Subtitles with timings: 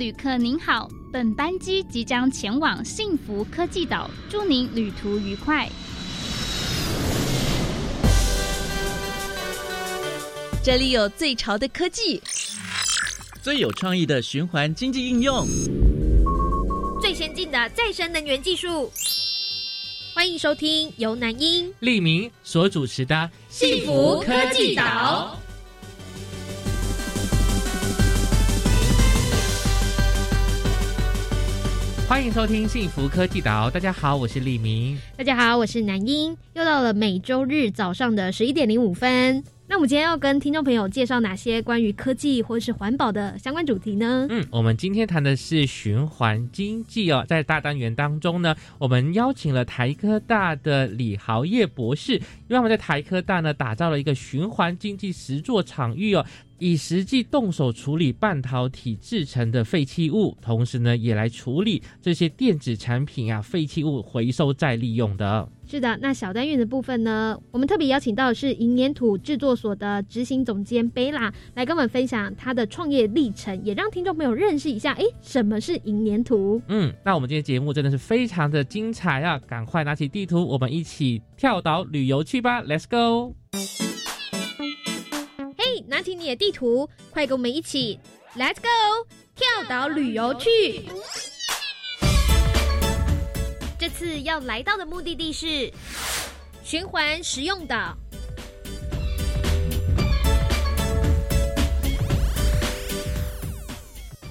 [0.00, 5.68] 旅客您好，本班机即将前往幸福科技岛，祝您旅途愉快。
[10.64, 12.18] 这里有最潮的科技，
[13.42, 15.46] 最有创意的循环经济应用，
[17.02, 18.90] 最先进的再生能源技术。
[20.14, 23.14] 欢迎收听由南英、利明所主持的
[23.50, 25.36] 《幸福科技岛》。
[32.10, 34.98] 欢迎收听《幸福科技岛》，大家好，我是李明。
[35.16, 36.36] 大家好，我是南英。
[36.54, 39.44] 又到了每周日早上的十一点零五分。
[39.68, 44.26] 那我们今天要跟听众朋友介绍哪些关于科技或是环保的相关主题呢？
[44.28, 47.24] 嗯，我们今天谈的是循环经济哦。
[47.28, 56.26] 在大单元当中呢，我们邀请了台科大的李豪业博士，因为我们在台科大呢打造了一个循环经济实作场域哦。
[56.60, 65.48] 以实际动手处理半导体制成的废弃物，同时呢，也来处理这些电子产品啊废弃物回收再利用的。
[65.66, 76.60] 是的，那小单元的部分呢，我们特别邀请到的是银粘土制作所的执行总监贝拉来跟我们分享他的创业历程，也让听众朋友认识一下，哎，什么是银粘土？
[76.68, 79.38] 嗯，那我们今天节目真的是非常的精彩啊！
[79.46, 83.36] 赶快拿起地图，我们一起跳岛旅游去吧，Let's go！
[85.90, 87.98] 拿起你的地图，快跟我们一起
[88.36, 90.84] ，Let's go，跳岛旅游去。
[93.76, 95.68] 这次要来到的目的地是
[96.62, 97.96] 循环食用岛。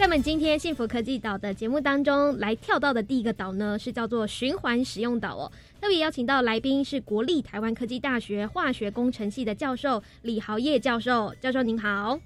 [0.09, 5.51] 们今天幸福科技岛的节目当中，来跳到的第一个岛呢，是叫做循环使用岛哦。
[5.79, 11.31] 特别邀请到来宾是国立台湾科技大学化学工程系的教授李豪业教授。
[11.39, 12.19] 教授您好。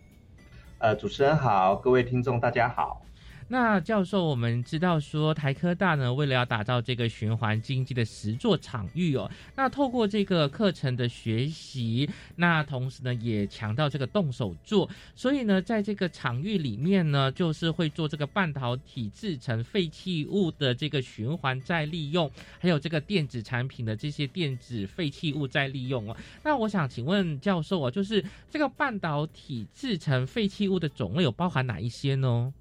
[0.78, 3.02] 呃，主持人好，各位听众大家好。
[3.48, 22.30] 那教授，我们知道说台科大呢，为了要打造这个循环经济的实作场域哦，那透过这个课程的学习，那同时呢也强调这个动手做，所以呢，在这个场域里面呢，就是会做这个半导体制成废弃物的这个循环再利用，
[22.60, 26.18] 还有这个电子产品的这些电子废弃物再利用哦。
[26.44, 32.54] 那我想请问教授啊，就是这个半导体制成废弃物的种类有包含哪一些呢？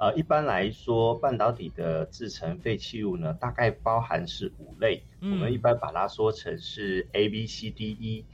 [0.00, 5.02] 呃，一般来说，半导体的制成废弃物呢，大概包含是五类。
[5.20, 8.24] 我们一般把它说成是 A、B、C、D、E。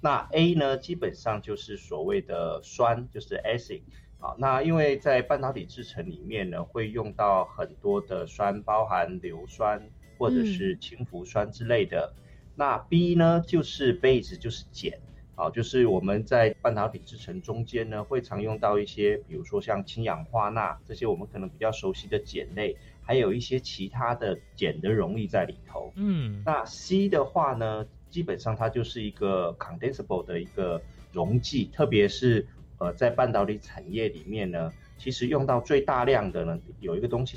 [0.00, 3.82] 那 A 呢，基本上就是所谓的酸，就是 acid。
[4.20, 12.14] 啊，那因为在半导体制成里面呢，会用到很多的酸，包含硫酸或者是氢氟酸之类的。
[12.54, 15.00] 那 B 呢，就是 base，就是碱。
[15.38, 25.92] 好，就是我们在半导体制成中间呢，会常用到一些，比如说像氢氧化钠这些我们可能比较熟悉的碱类，还有一些其他的碱的溶液在里头。
[25.94, 30.80] 嗯，那 C 的话呢，基本上它就是一个 condensable 的一个
[31.12, 32.46] 溶剂，特别是
[32.78, 37.36] 呃在半导体产业里面呢，其实用到最大量的呢，有一个东西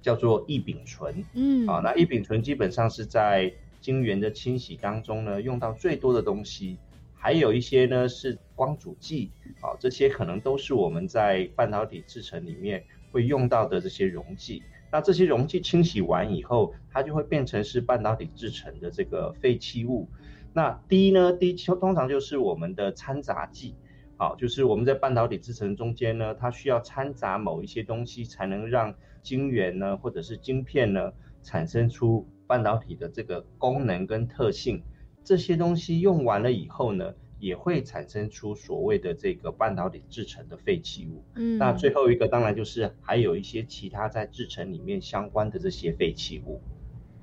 [0.00, 1.24] 叫做异丙醇。
[1.34, 6.78] 嗯，啊，那异丙醇基本上是在晶圆的清洗当中呢，用到最多的东西。
[7.22, 12.82] 还有一些呢是光阻剂，啊，这些可能都是我们在半导体制成里面
[13.12, 14.62] 会用到的这些溶剂。
[14.90, 20.08] 那这些溶剂清洗完以后，它就会变成是半导体制成的这个废弃物。
[20.54, 23.74] 那第一呢，第一通常就是我们的掺杂剂，
[24.16, 34.82] 好，就是我们在半导体制成中间呢，它需要掺杂某一些东西，才能让晶圆呢或者是晶片呢产生出半导体的这个功能跟特性。
[35.30, 41.22] 这些东西用完了以后呢，也会产生出所谓的这个半导体制成的废弃物。
[41.36, 46.60] 嗯，那最后一个当然就是还有一些其他在制成里面相关的这些废弃物。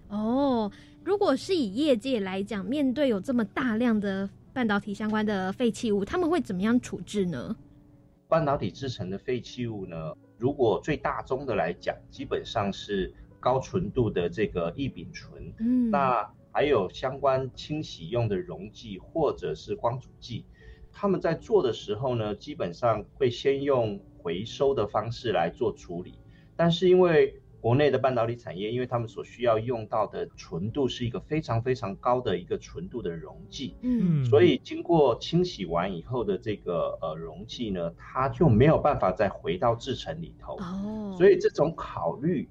[0.07, 0.71] 哦，
[1.03, 7.57] 如果是以业界来讲，面对有这么大量的半导体相关的废弃物，他们会怎么样处置呢？
[8.29, 15.51] 半导体制成的废弃物呢，如果最大宗的来讲，基本上是高纯度的这个异丙醇。
[15.59, 16.25] 嗯，那。
[16.57, 20.43] 还有相关清洗用的溶剂或者是光阻剂，
[20.91, 26.17] 他们在做的时候呢，基本上会先用回收的方式来做处理。
[26.55, 40.55] 但是因为国内的半导体产业，因为他们所需要用到的纯度是一个非常非常高的一个纯度的溶剂，嗯，所以经过清洗完以后的这个呃溶剂呢，它就没有办法再回到制成里头。
[40.55, 42.49] 哦，所以这种考虑。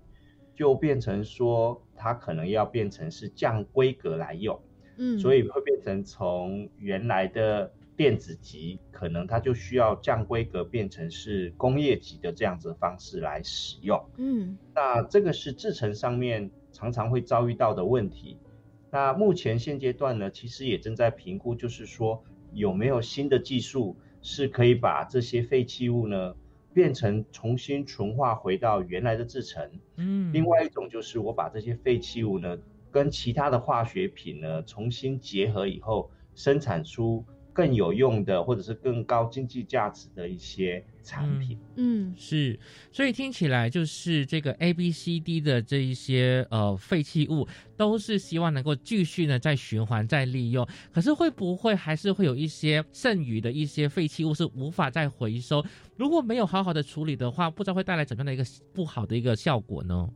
[0.56, 4.58] 就变成说，它可能要变成是降规格来用，
[4.96, 14.02] 嗯，所以会变成从原来的电子级，可能它就需要降规格，变成是工业级的这样子的方式来使用。
[14.16, 18.38] 嗯，那这个是制程上面常常会遭遇到的问题。
[18.90, 22.24] 那目前现阶段呢，其实也正在评估，就是说
[22.54, 26.34] 有没有新的技术是可以把这些废弃物呢
[26.76, 29.66] 变成重新纯化回到原来的制成。
[29.96, 32.54] 嗯，另外一种就是我把这些废弃物呢
[32.90, 37.24] 跟其他的化学品呢重新结合以后，生产出。
[37.56, 41.58] 更有用的，或者是更高经济价值的一些产品。
[41.76, 42.60] 嗯，是，
[42.92, 50.68] 所以听起来就是这个 A、B、C、D 的这一些呃废弃物，都是希望能够继续呢再循环再利用。
[50.92, 55.64] 可是会不会还是会有一些剩余的一些废弃物是无法再回收？
[55.96, 58.44] 如果没有好好的处理的话，不知道会带来怎么样的一个
[58.74, 60.10] 不好的一个效果呢？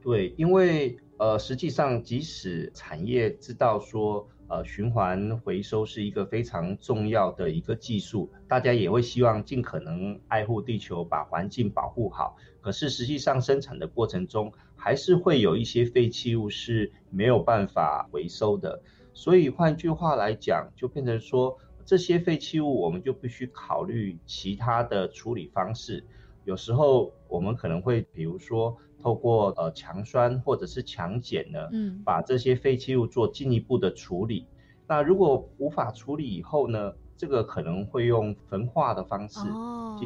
[0.00, 4.24] 对，因为呃，实际上即使产业知道说。
[4.52, 12.36] 呃，循环回收是一个非常重要的一个技术，大家也会希望尽可能爱护地球，把环境保护好。
[12.60, 18.82] 可是实际上生产的过程中，还是会有一些废弃物是没有办法回收的。
[19.14, 26.04] 所以换句话来讲，就变成说，这些废弃物我们就必须考虑其他的处理方式。
[26.44, 28.76] 有时候我们可能会，比如说。
[29.02, 34.46] 透过呃强酸或者是强碱呢，嗯，把这些废弃物做进一步的处理。
[34.86, 39.40] 那如果无法处理以后呢，这个可能会用焚化的方式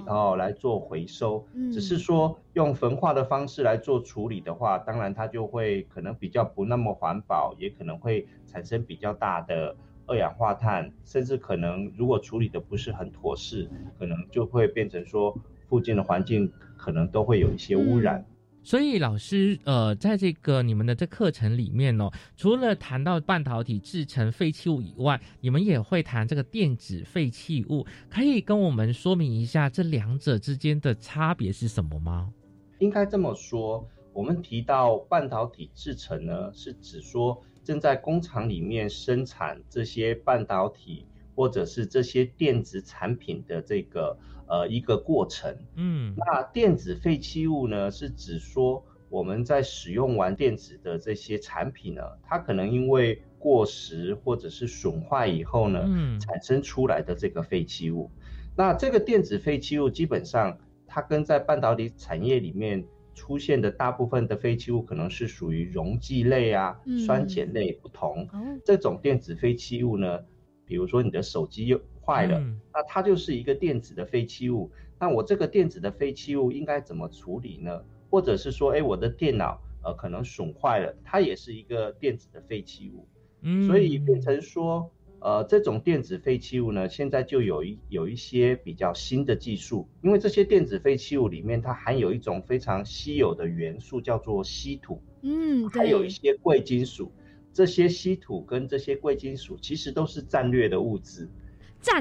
[0.07, 1.45] 哦来做回收。
[1.73, 9.75] 只是说用焚化的方式来做处理的话，当然它就会可能比较不那么环保，也可能会产生比较大的
[10.07, 15.37] 二氧化碳，甚至可能如果处理的不是很妥适，可能就会变成说
[15.69, 18.25] 附近的环境可能都会有一些污染。
[18.67, 32.33] 所以老师，呃，在这个你们的这课程里面呢，除了谈到半导体制成废弃物以外，你们也会谈这个电子废弃物，可以跟我们说明一下这两者之间的差别是什么吗？
[32.81, 44.19] 应该这么说，我们提到半导体制成呢，是指说正在工厂里面生产这些半导体或者是这些电子产品的这个。
[44.49, 58.11] 呃，一个过程，嗯，那电子废弃物呢，是指说我们在使用完电子的这些产品呢，它可能因为过时或者是损坏以后呢，嗯，产生出来的这个废弃物。
[58.57, 62.85] 那这个电子废弃物基本上，它跟在半导体产业里面
[63.15, 68.29] 出现的大部分的废弃物，可能是属于溶剂类啊、酸碱类不同。
[68.65, 70.21] 这种电子废弃物呢，
[70.67, 71.81] 比如说你的手机又。
[72.09, 72.41] 坏了，
[72.73, 74.71] 那它就是一个电子的废弃物。
[74.97, 77.83] 那我这个电子的废弃物应该怎么处理呢？
[78.09, 83.09] 或者是说，哎，我的电脑呃可能损坏了，它也是一个电子的废弃物。
[83.43, 95.03] 嗯，所以变成说，呃，这种电子废弃物呢，现在就有一有一些比较新的技术，因为这些电子废弃物里面它含有一种非常稀有的元素，叫做稀土。
[95.23, 97.11] 嗯，还有一些贵金属。
[97.57, 101.27] 这些稀土跟这些贵金属其实都是战略的物资。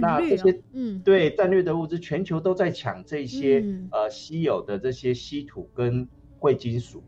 [0.02, 6.06] 那这些，嗯，对，战略的物资，全球都在抢这些呃稀有的这些稀土跟
[6.40, 7.02] 贵金属。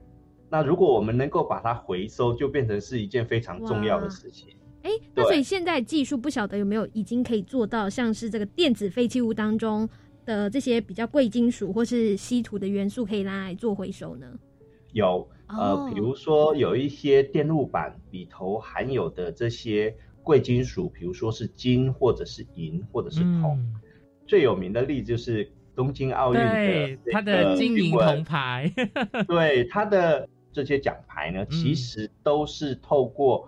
[0.49, 4.47] 那如果我们能够把它回收，就变成是一件非常重要的事情。
[4.83, 9.89] 哎，那所以现在技术不晓得有没有已经可以做到，像是这个电子废弃物当中
[10.23, 14.27] 的这些比较贵金属或是稀土的元素，可以拿来做回收呢？
[14.94, 19.95] 有，呃，比如说有一些电路板里头含有的这些。
[20.27, 23.57] 贵金属，比如说是金，或者是银，或者是铜。
[24.25, 28.69] 最有名的例子就是东京奥运的它的金银铜牌。
[29.25, 33.47] 对它的这些奖牌呢，其实都是透过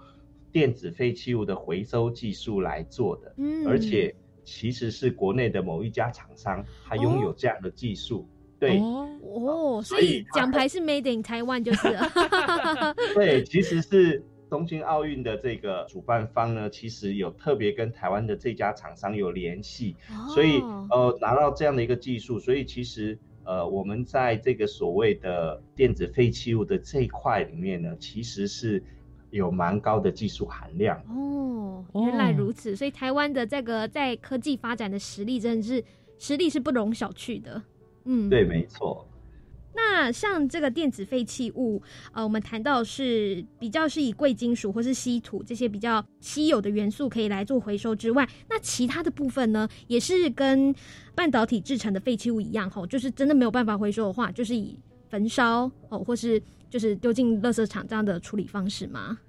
[0.53, 3.33] 电子废弃物的回收技术来做的。
[3.35, 4.15] 嗯，而且
[4.45, 8.25] 其实是国内的某一家厂商，它拥有这样的技术。
[8.59, 11.97] 对哦，所以奖牌是 Made in Taiwan 就是。
[13.15, 14.23] 对，其实是。
[14.49, 19.95] 东京奥运的这个主办方呢，其实有特别跟台湾的这家厂商有联系，
[20.33, 28.83] 所以呃拿到这样的一个技术，所以其实呃我们在这个所谓的电子废弃物的这一块里面呢，其实是
[29.29, 30.97] 有蛮高的技术含量。
[31.09, 35.85] 哦，原来如此，所以台湾的这个在科技发展的实力真的是
[36.17, 37.61] 实力是不容小觑的。
[38.11, 39.05] 嗯，对，没错。
[39.75, 41.79] 那像这个电子废弃物，
[42.11, 50.73] 呃，我们谈到是比较是以贵金属或是稀土这些比较稀有的元素可以来做回收之外，那其他的部分呢，也是跟
[51.13, 59.19] 半导体制成的废弃物一样，吼，就是真的没有办法回收的话，就是以焚烧哦，或是就是丢进垃圾场这样的处理方式吗？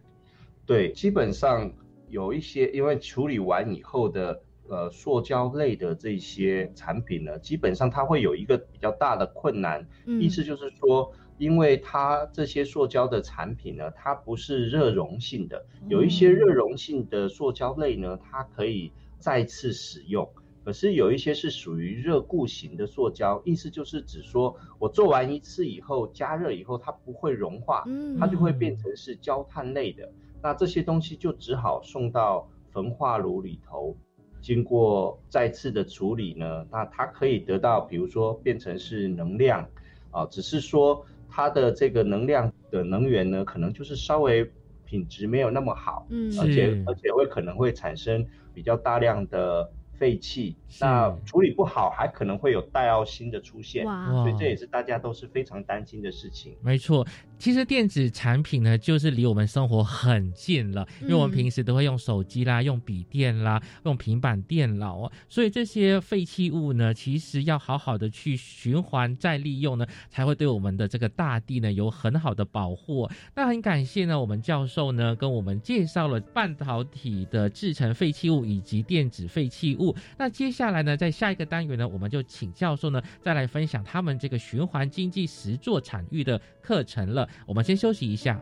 [0.64, 1.70] 对，基本上
[2.08, 20.26] 有一些因为处理完以后的呃塑胶类的这些产品呢，基本上它会有一个比较大的困难，意思就是说，因为它这些塑胶的产品呢，它不是热溶性的，有一些热溶性的塑胶类呢，它可以再次使用。
[20.62, 27.82] 可是有一些是属于热固型的塑胶，意思就是指说我做完一次以后，加热以后它不会融化，
[28.20, 30.12] 它就会变成是焦炭类的。
[30.42, 33.96] 那这些东西就只好送到焚化炉里头，
[34.40, 39.68] 经过再次的处理呢，那它可以得到，比如说变成是能量，
[40.10, 44.50] 啊，只是说它的这个能量的能源呢，可能就是稍微
[44.84, 49.70] 品质没有那么好，嗯，而且而且会可能会产生比较大量的。
[50.00, 56.56] 废气，那处理不好还可能会有带奥辛的出现，所以这也是大家都是非常担心的事情。
[56.62, 57.06] 没错。
[57.40, 73.08] 其实电子产品呢，就是离我们生活很近了，因为我们平时都会用手机啦、用笔电啦、用平板电脑哦，所以这些废弃物呢，其实要好好的去循环再利用呢，才会对我们的这个大地呢有很好的保护。
[73.34, 79.96] 那很感谢呢，我们教授呢跟我们介绍了半导体的制成废弃物以及电子废弃物。
[80.18, 87.26] 那接下来呢，在下一个单元呢，我们就请教授呢再来分享他们这个循环经济实作产域的课程了。
[87.46, 88.40] 我们先休息一下。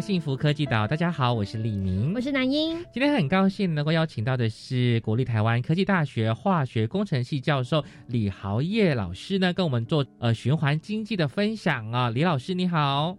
[0.00, 0.88] 来，幸福科技岛。
[0.88, 2.82] 大家好，我是李明，我是南英。
[2.90, 12.08] 今天很高兴能够邀请到的是国立台湾科技大学化学工程系教授李豪业老师呢，跟我们做呃循环经济的分享啊。
[12.08, 13.14] 李老师你好，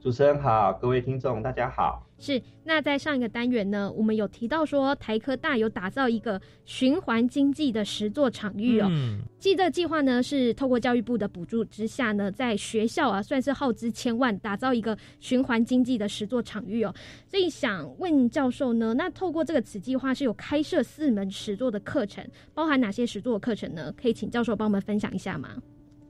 [0.00, 2.06] 主持人好，各位听众大家好。
[2.18, 8.86] 是，那在上一个单元呢，我们有提到说台科大有打造一个循环经济的实作场域哦。
[8.88, 9.18] 嗯。
[9.40, 16.94] 这个计划呢是透过教育部的补助之下呢，在学校啊算是耗资千万打造一个循环经济的实作场域哦。
[17.26, 22.24] 所以想问教授呢，那透过这个此计划是有开设四门实作的课程，
[22.54, 23.92] 包含哪些实作的课程呢？
[24.00, 25.50] 可以请教授帮我们分享一下吗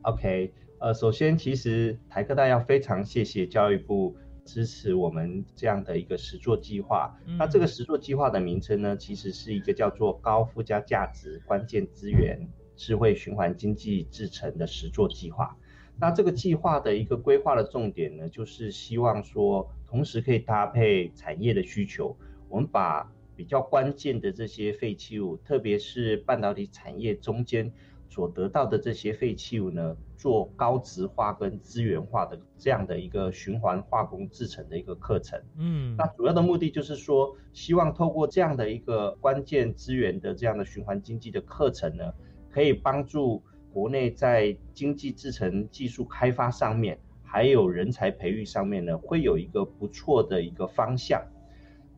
[0.02, 4.16] ？OK，呃，首先其实台科大要非常谢谢教育部。
[4.44, 7.14] 支持我们这样的一个实作计划。
[7.38, 15.54] 那这个实作计划的名称呢，其实是一个叫做高附加价值关键资源智慧循环经济制成的实作计划。
[16.00, 22.16] 那这个计划的一个规划的重点呢，就是希望说，同时可以搭配产业的需求，
[22.48, 27.70] 我们把比较关键的这些废弃物，特别是半导体产业中间。
[28.08, 35.38] 所得到的这些废弃物呢，做高值化跟资源化的这样的一个循环化工制成的一个课程。
[35.58, 42.12] 嗯，那主要的目的就是说，希望透过这样的一个关键资源的这样的循环经济的课程呢，
[42.50, 51.22] 可以帮助国内在经济制成技术开发上面，还有人才培育上面呢，会有一个不错的一个方向。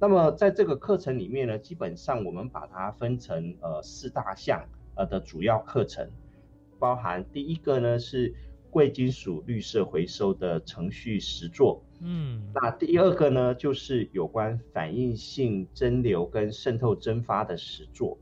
[0.00, 4.64] 那么在这个课程里面呢，基本上我们把它分成呃四大项。
[5.00, 6.10] 呃的主要课程，
[6.78, 8.34] 包含第一个呢是
[8.68, 18.18] 贵金属绿色回收的程序实作，嗯，那第二个呢就是有关反应性蒸馏跟渗透蒸发的实作，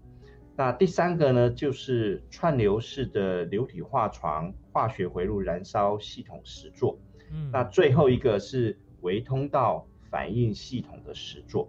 [0.57, 6.97] 那第三个呢就是串流式的流体化床化学回路燃烧系统实作，
[7.33, 11.69] 嗯，那最后一个是微通道反应系统的实作。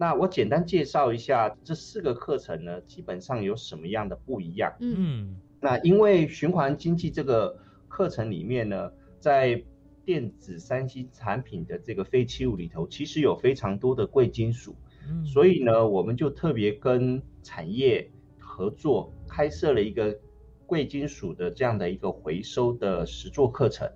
[0.00, 4.72] 那我简单介绍一下这四个课程呢，基本上有什么样的不一样？
[4.80, 7.54] 嗯，那因为循环经济这个
[7.86, 9.62] 课程里面呢，在
[10.06, 14.74] 电子三 C 产品的这个废弃物里头，其实有非常多的贵金属，
[15.22, 20.18] 所以呢，我们就特别跟产业合作，开设了一个
[20.64, 23.86] 贵金属的这样的一个回收的实作课程。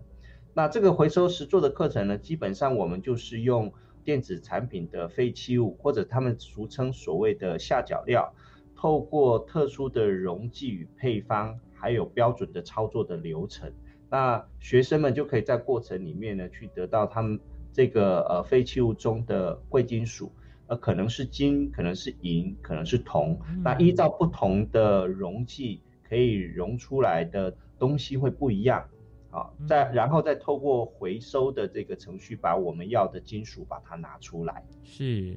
[0.52, 3.72] 那这个回收实作的课程呢，基本上我们就是用。
[4.04, 8.32] 电子产品的废弃物，或者他们俗称所谓的下脚料，
[8.76, 13.72] 透过特殊的溶剂与配方，还有标准的操作的流程，
[14.10, 17.40] 那学生们就可以在过程里面呢，去得到他们
[17.72, 20.30] 这个呃废弃物中的贵金属，
[20.66, 28.86] 呃可能是金，可能是银，可能是铜，那依照不同的溶剂，可以溶出来的东西会不一样。
[29.34, 34.64] 啊，再然后再透过回收的这个程序，把我们要的金属把它拿出来。
[34.84, 35.36] 是，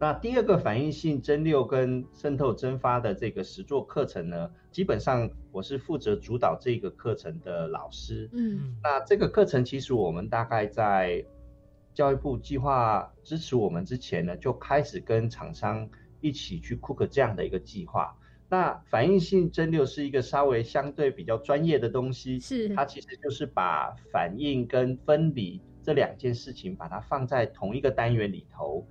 [0.00, 8.28] 那第二个反应性蒸馏跟渗透蒸发的这个实作课程呢，基本上我是负责主导这个课程的老师。
[8.32, 11.24] 嗯，那这个课程其实我们大概在
[11.94, 15.88] 教育部计划支持我们之前呢，就开始跟厂商
[16.20, 18.16] 一起去 cook 这样的一个计划。
[18.52, 28.86] 那反应性蒸馏是一个稍微相对比较专业的东西，是它其实就是把反应跟分离这两件事情把它放在同一个单元里头。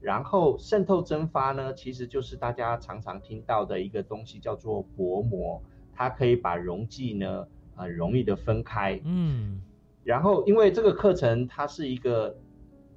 [0.00, 8.98] 然后渗透蒸发呢，其实就是大家常常听到的一个东西，叫做薄膜，它可以把溶剂呢很容易的分开。
[9.04, 9.60] 嗯，
[10.04, 12.34] 然后因为这个课程它是一个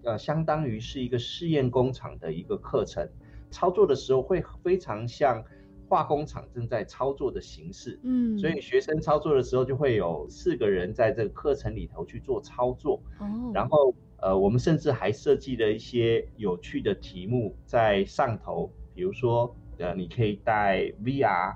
[0.03, 3.05] 呃相当于是一个试验工厂的一个课程，
[3.51, 5.43] 操作的时候会非常像
[5.87, 7.99] 化工厂正在操作的形式。
[8.03, 21.55] 嗯，所以学生操作的时候就会有四个人在这个课程里头去做操作，哦，然后呃，我们甚至还设计了一些有趣的题目在上头，比如说呃，你可以带 VR，、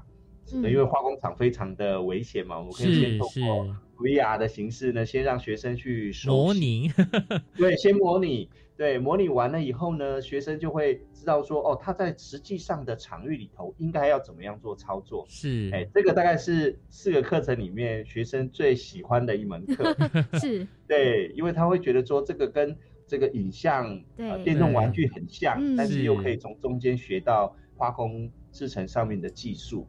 [0.53, 0.63] 嗯。
[0.63, 3.19] 因为化工厂非常的危险嘛，我们可以先是是。
[3.19, 6.89] 透过 VR 的形式呢，先让学生去模拟，
[7.55, 15.25] 对，先模拟，对，模拟完了以后呢，学生就会知道说，哦，他在实际上的场域里头应该要怎么样做操作。
[15.27, 19.93] 是，哎，这个大概是四个课程里面学生最喜欢的一门课，
[20.39, 22.74] 是，对，因为他会觉得说这个跟
[23.05, 29.86] 这个影像呃对电动玩具很像，嗯但是又可以从中间学到化工制成上面的技术。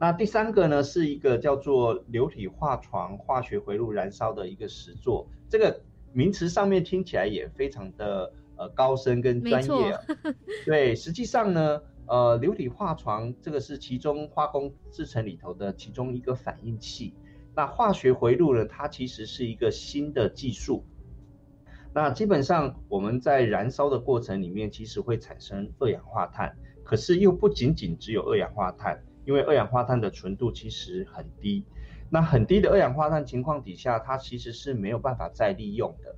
[0.00, 5.80] 那第三个呢，是一个叫做流体化床化学回路燃烧的一个实作，这个
[6.12, 10.00] 名词上面听起来也非常的呃高深跟专没业、啊。
[10.66, 17.14] 对，实际上呢，呃，流体化床这个是其中化工制成里头的其中一个反应器。
[17.54, 20.84] 那化学回路呢，它其实是一个新的技术。
[21.94, 31.64] 那基本上我们在燃烧的过程里面，其实会产生二氧化碳，可是又不仅仅只有二氧化碳，因为二氧化碳的纯度其实很低。
[32.14, 36.14] 那很低的二氧化碳情况底下，它其实是没有办法再利用的。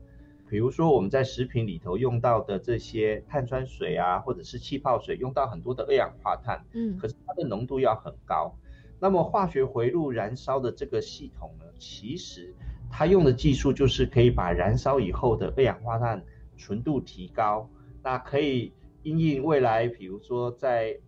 [0.49, 8.53] 比如说我们在食品里头用到的这些碳酸水啊，或者是气泡水，用到很多的二氧化碳，嗯可是它的浓度要很高。
[8.99, 12.53] 那么化学回路燃烧的这个系统呢，其实
[12.91, 16.25] 它用的技术就是可以把燃烧以后的二氧化碳
[16.57, 17.71] 纯度提高，
[18.03, 18.73] 那可以
[19.05, 20.99] 因应未来，比如说在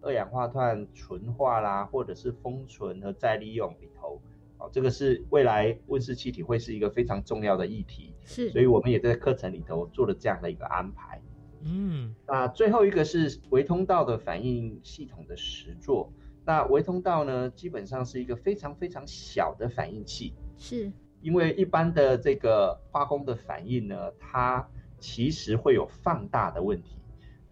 [0.00, 4.20] 二氧化碳纯化啦，或者是封存和再利用里头，
[4.62, 11.20] 哦，这个是未来温室气体会是一个非常重要的议题，是，所以我们也在课程里头做了这样的一个安排。
[11.64, 16.12] 嗯，那最后一个是微通道的反应系统的实作。
[16.44, 26.98] 那微通道呢，基本上是一个非常非常小的反应器，是，因为一般的这个化工的反应呢，它其实会有放大的问题。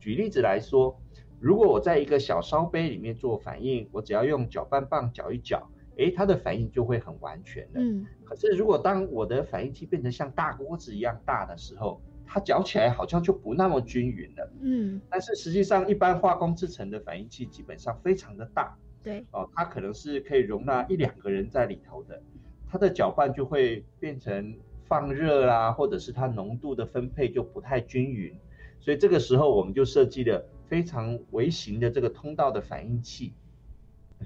[0.01, 1.01] 举例子来说，
[1.39, 7.81] 如果我在一个小烧杯里面做反应，我只要用搅拌棒搅一搅，诶，它的反应就会很完全了。
[7.81, 14.53] 嗯，可是如果当我的反应器变成像大锅子一样大的时候，它搅起来好像就不那么均匀了。
[14.61, 22.23] 嗯，但是实际上，一般化工制成的反应器基本上非常的大对，哦，它可能是可以容纳一两个人在里头的，
[22.69, 28.37] 它的搅拌就会变成放热啦，或者是它浓度的分配就不太均匀，
[28.79, 33.33] 所以这个时候我们就设计了非常微型的这个通道的反应器，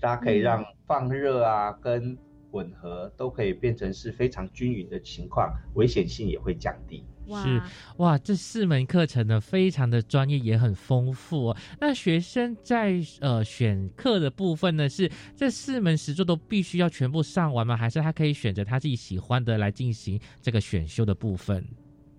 [0.00, 2.16] 它可以让放热啊跟
[2.50, 7.04] 混合都可以变成是非常均匀的情况，危险性也会降低。
[7.26, 7.60] 是
[7.96, 11.56] 哇，这四门课程呢，非常的专业，也很丰富、哦。
[11.80, 17.74] 那学生在呃选课的部分呢，是这四门实作都必须要全部上完吗？
[17.74, 21.66] 还是他可以选择他自己喜欢的来进行这个选修的部分？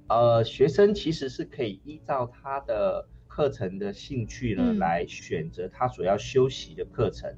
[0.07, 7.31] 呃，学生其实是可以依照他的课程的兴趣呢，嗯来选择他所要修习的课程。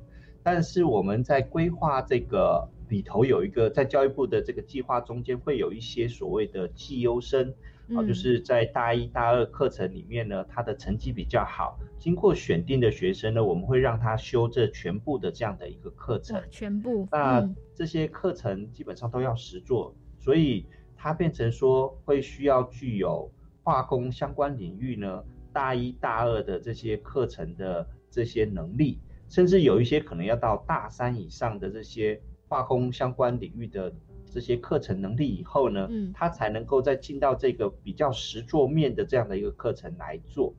[0.47, 7.49] 但是我们在规划这个里头有一个，在教育部的这个计划中间会有一些所谓的绩优生，
[7.89, 16.41] 啊、嗯就是在大一、大二课程里面呢，他的成绩比较好，经过选定的学生呢，我们会让他修这全部的这样的一个课程。
[16.49, 23.29] 全部，那嗯这些课程基本上都要实做，所以它变成说会需要具有
[23.63, 28.97] 化工相关领域呢大一大二的这些课程的这些能力，
[29.29, 33.93] 甚至有一些可能要到大三以上的这些化工相关领域的
[34.31, 40.53] 这些课程能力以后呢，嗯他才能够再进到这个比较实作面的这样的一个课程来做。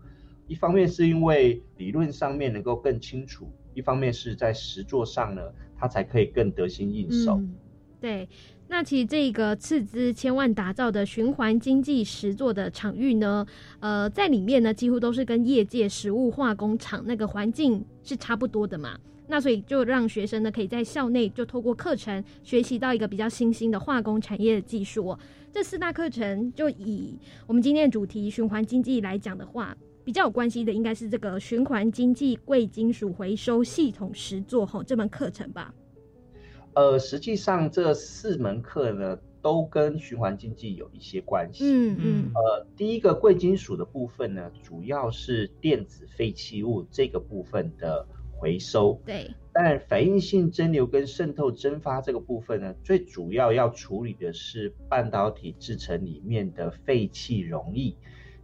[0.46, 5.42] 一方面是因为理论上面能够更清楚，一方面是在实作上呢，
[5.76, 7.35] 他才可以更得心应手。
[7.35, 7.54] 嗯，
[8.00, 8.28] 对，
[8.70, 13.44] 那其实这个斥资千万打造的循环经济实作的场域呢，
[13.81, 18.98] 呃，在里面呢几乎都是跟业界食物化工厂那个环境是差不多的嘛。
[19.26, 25.16] 那所以就让学生呢可以在校内就透过课程学习到一个比较新兴的化工产业的技术。
[25.50, 35.74] 这四大课程就以我们今天的主题循环经济来讲的话，比较有关系的应该是这个循环经济贵金属回收系统实作吼这门课程吧。
[36.78, 41.64] 呃，实际上这四门课呢，都跟循环经济有一些关系。
[41.64, 42.30] 嗯嗯。
[42.32, 49.02] 呃，第一个贵金属的部分呢，主要是电子废弃物这个部分的回收。
[49.04, 49.28] 对。
[49.52, 57.96] 但反应性蒸馏跟渗透蒸发这个部分呢，最主要要处理的是半导体制成里面的废气溶液，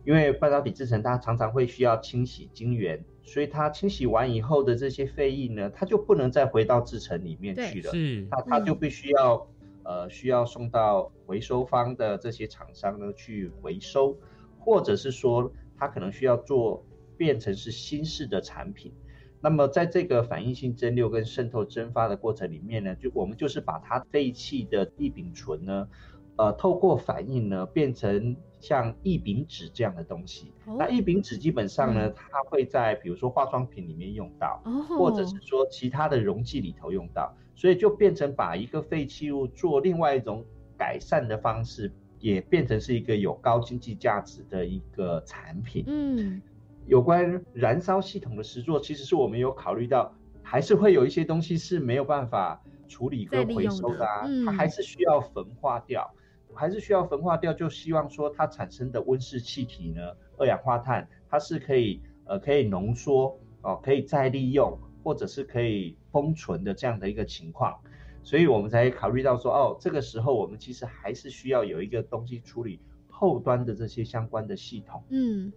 [0.05, 3.05] 因为半导体制成它常常会需要清洗晶圆。
[3.25, 7.91] 所以它清洗完以后的这些废液呢，它就不能再回到制成里面去了。
[7.91, 9.49] 是，它它就必须要
[9.83, 14.17] 呃需要送到回收方的这些厂商呢去回收，
[14.59, 16.85] 或者是说它可能需要做
[17.17, 18.93] 变成是新式的产品。
[19.41, 25.89] 那么在这个反应性蒸馏跟渗透蒸发的过程里面呢，就我们就是把它废弃的异丙醇呢。
[26.37, 30.50] 呃，透过反应呢，变成像异丙酯这样的东西。
[30.79, 34.62] 那异丙酯基本上呢，它会在比如说化妆品里面用到，
[34.98, 40.42] 或者是说其他的溶剂里头用到，所以就变成把一个废弃物做另外一种
[40.79, 45.85] 改善的方式，也变成是一个有高经济价值的一个产品。
[45.87, 46.40] 嗯，
[46.87, 50.11] 有关燃烧系统的实作，其实是我们有考虑到，
[50.42, 56.11] 还是会有一些东西是没有办法处理跟回收的啊，它还是需要焚化掉。
[56.55, 60.01] 还是需要焚化掉，就希望说它产生的温室气体呢，
[60.38, 67.79] 二氧化碳，它是可以呃可以浓缩哦，可以再利用，或者是可以封存的这样的一个情况，
[68.23, 75.03] 所以我们才考虑到说，哦，这个时候我们其实还是需要有一个东西处理后端的这些相关的系统。
[75.11, 75.53] 嗯，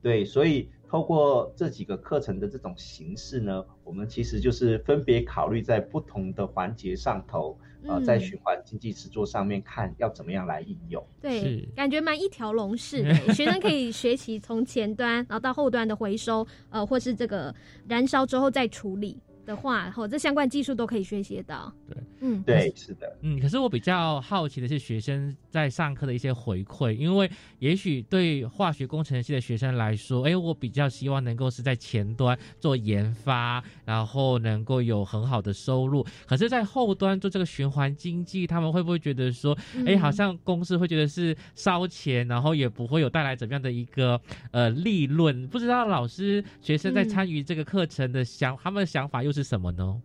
[0.00, 7.58] 对，所以透过这几个课程的这种形式呢，我们其实就是分别考虑在不同的环节上头。
[7.84, 11.04] 呃，在循环经济制作上面看要怎么样来应用？
[11.20, 17.52] 对，感觉蛮一条龙式的， 学生可以学习从前端，然后到后端的回收，呃，或是这个
[17.88, 19.18] 燃烧之后再处理。
[19.44, 21.72] 的话，后这相关技术都可以学习到。
[21.88, 23.40] 对，嗯，对，是的，嗯。
[23.40, 27.28] 可是我比较好奇的是学生在上课的一些回馈，因为
[27.58, 36.06] 也许对化学工程系的学生来说，哎，我比较希望能够是在前端做研发，然后能够有很好的收入。
[36.24, 44.20] 可是，在后端做这个循环经济，他们会不会觉得说，哎，好像公司会觉得是烧钱，然后也不会有带来怎么样的一个
[44.52, 45.48] 呃利润？
[45.48, 49.31] 不知道老师、学生在参与这个课程的想，他们的想法又？
[49.32, 50.02] 是什么呢？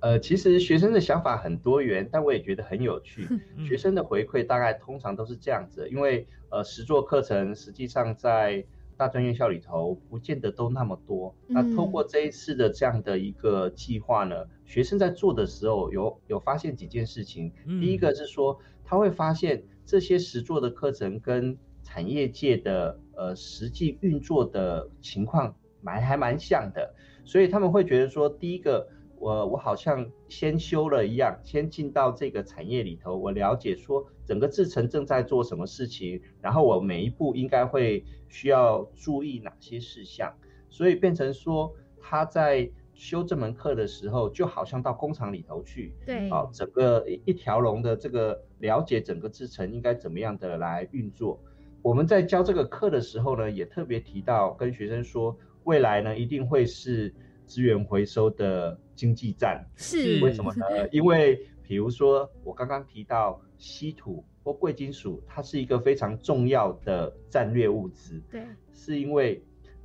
[0.00, 3.28] 呃，其实学生的想法很多元，但我也觉得很有趣。
[3.64, 11.32] 学生的回馈大概通常都是这样子，因为呃，实作课程实际上在大专院校里头不见得都那么多。
[11.46, 17.52] 那通过这一次的这样的一个计划呢，学生在做的时候有有发现几件事情。
[17.80, 26.92] 第一个是说，他会发现这些实作的课程跟产业界的呃实际运作的情况蛮还蛮像的。
[27.24, 28.86] 所以他们会觉得说，第一个，
[29.18, 40.34] 我我好像先修了一样，先进到这个产业里头，我了解说整个制程正在做什么事情，然后我每一步应该会需要注意哪些事项，
[40.68, 51.40] 所以变成说他在修这门课的时候，就好像到工厂里头去，对，啊，整个一条龙的这个了解整个制程应该怎么样的来运作。
[51.82, 55.36] 我们在教这个课的时候呢，也特别提到跟学生说。
[55.64, 57.14] 未来呢，一定会是
[57.46, 59.64] 资源回收的经济站。
[59.76, 60.66] 是为什么呢？
[60.90, 68.20] 因为比如说我刚刚提到稀土或贵金属，它是一个非常重要的战略物资。
[68.30, 69.42] 对，是因为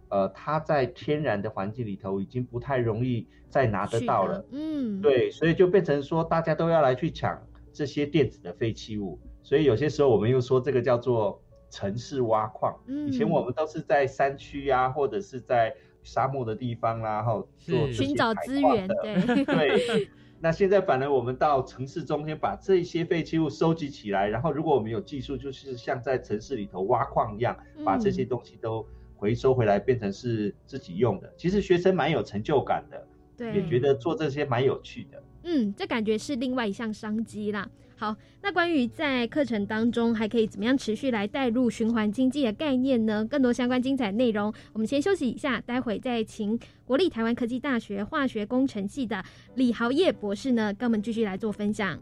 [0.10, 4.46] 呃，它在天然的环境里头已经不太容易再拿得到了。
[4.52, 9.20] 嗯，对，所以就变成说大家都要来去抢这些电子的废弃物。
[9.44, 11.42] 所以有些时候我们又说这个叫做。
[11.70, 18.88] 城市挖矿，以前我们都是在山区啊，或者是在沙漠的地方啦，后做寻找资源。
[18.88, 31.34] 对 对，那现在反而我们到城市中间，把这些废弃物收集起来，然后如果我们有技术，就是像在城市里头挖矿一样，把这些东西都回收回来，变成是自己用的。
[31.36, 35.24] 其实学生蛮有成就感的，对，也觉得做这些蛮有趣的。
[35.44, 37.70] 嗯，这感觉是另外一项商机啦。
[38.00, 43.26] 好，那关于在课程当中还可以怎么样持续来带入循环经济的概念呢？
[43.26, 49.24] 更多相关精彩内容，我们先休息一下，待会再请国立台湾科技大学化学工程系的
[49.56, 52.00] 李豪业博士呢，跟我们继续来做分享。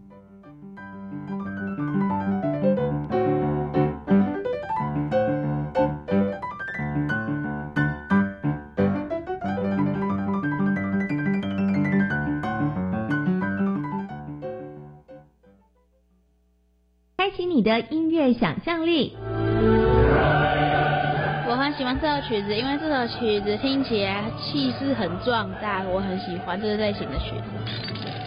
[17.66, 19.18] 的音乐想象力。
[21.48, 27.44] 我很喜欢这首曲子，因为这首曲子听起来气势很壮大，我很喜欢这类型的曲子。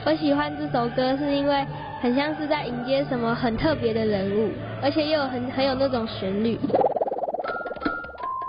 [0.05, 1.65] 我喜欢这首歌是因为
[2.01, 4.51] 很像是在迎接什么很特别的人物，
[4.83, 6.59] 而且又有很很有那种旋律。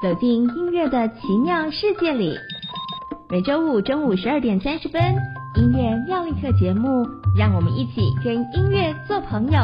[0.01, 2.33] 走进音乐的奇妙世界里，
[3.29, 5.01] 每周五中午十二点三十分，
[5.55, 7.05] 音乐妙力课节目，
[7.37, 9.59] 让我们一起跟音乐做朋友。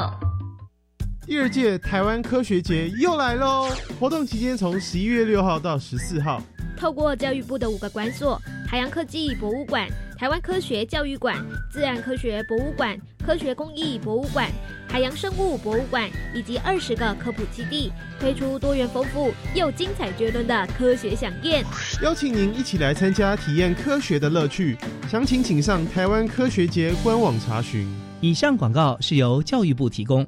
[1.25, 3.67] 第二届台湾科学节又来喽！
[3.99, 6.39] 活动期间从十一月六号到十四号，
[6.77, 9.87] 透过教育部的五个馆所：海洋科技博物馆、
[10.19, 14.47] 台湾科学教育馆、自然科学博物馆、科学工艺博物馆、
[14.87, 21.65] 海洋生物博物馆以及二十个科普基地，推出多元丰富又精彩绝伦的科学飨宴，
[22.03, 24.77] 邀请您一起来参加，体验科学的乐趣。
[25.09, 27.87] 详情请上台湾科学节官网查询。
[28.21, 30.25] 以上广告是由教育部提供。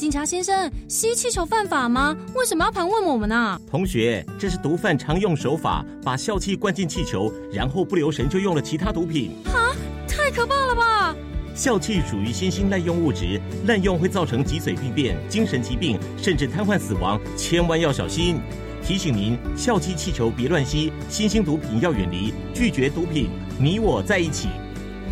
[0.00, 2.16] 警察先生，吸气球犯法吗？
[2.34, 3.60] 为什么要盘问我们呢？
[3.70, 9.32] 同学，这是毒贩常用手法，把笑气灌进气球，然后不留神就用了其他毒品。
[9.44, 9.76] 啊，
[10.08, 11.14] 太可怕了吧！
[11.54, 18.40] 笑气属于新兴滥用物质，滥用会造成脊髓病变、精神疾病，甚至瘫痪死亡，千万要小心。
[18.82, 24.48] 提醒您，笑气气球别乱吸，新兴毒品要远离，拒绝毒品，你我在一起。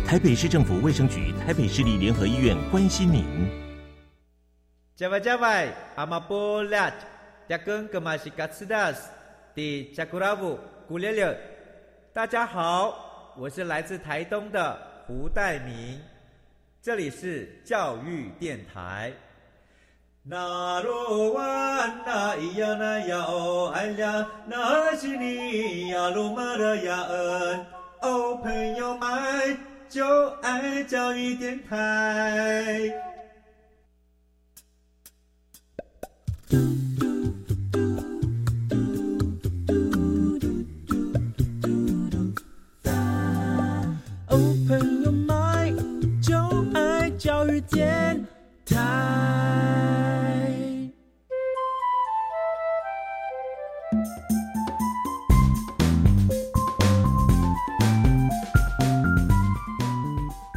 [0.03, 3.23] 台北市政府卫生局、台北市立联合医院关心您。
[4.99, 6.91] 加外加外，阿玛波拉，
[7.47, 9.09] 扎根格玛西卡斯达斯，
[9.55, 10.59] 的加古拉布
[10.89, 11.39] 古列列。
[12.11, 16.01] 大家好，我是来自台东的胡代明，
[16.81, 19.13] 这里是教育电台。
[20.21, 27.65] 那罗哇那咿呀那呀哦哎呀，那是你呀鲁玛的呀恩
[28.01, 29.57] 哦，朋友们
[29.87, 33.08] 就爱教育电台。
[47.61, 48.25] 电
[48.65, 48.75] 台。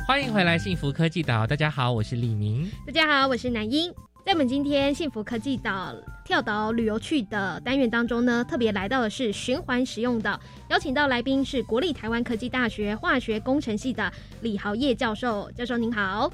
[0.07, 1.47] 欢迎回来，幸福科技岛。
[1.47, 2.71] 大家好，我是李明。
[2.87, 3.93] 大家好，我是南英。
[4.25, 5.93] 在我们今天幸福科技岛
[6.25, 10.39] 跳岛旅游去的单元当中呢，特别来到的是循环使用岛，
[10.69, 14.13] 邀请到来宾是国立台湾科技大学化学工程系的
[14.43, 15.51] 李豪业教授。
[15.53, 16.33] 教授您好，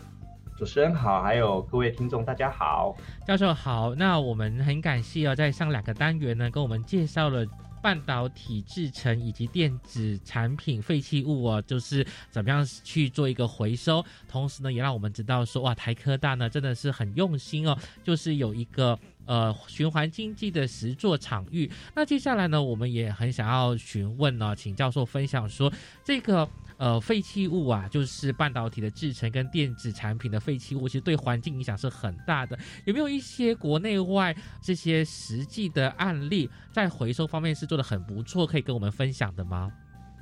[0.58, 2.92] 主持人好，还有各位听众大家好，
[3.24, 3.94] 教授好。
[3.94, 7.46] 那我们很感谢哦，在上两个单元呢，跟我们介绍了。
[7.80, 21.70] 半导体制成以及电子产品废弃物哦，就是怎么样去做一个回收，同时呢，也让我们知道说，哇，台科大呢真的是很用心哦， 就是有一个呃循环经济的实作场域。
[21.94, 26.46] 那接下来呢，我们也很想要询问呢，请教授分享说这个。
[26.78, 32.56] 呃，废弃物啊，就是半导体的制成跟电子产品的废弃物，其实对环境影响是很大的。
[32.84, 39.70] 有没有一些国内外这些实际的案例，在回收方面是做的很不错，可以跟我们分享的吗？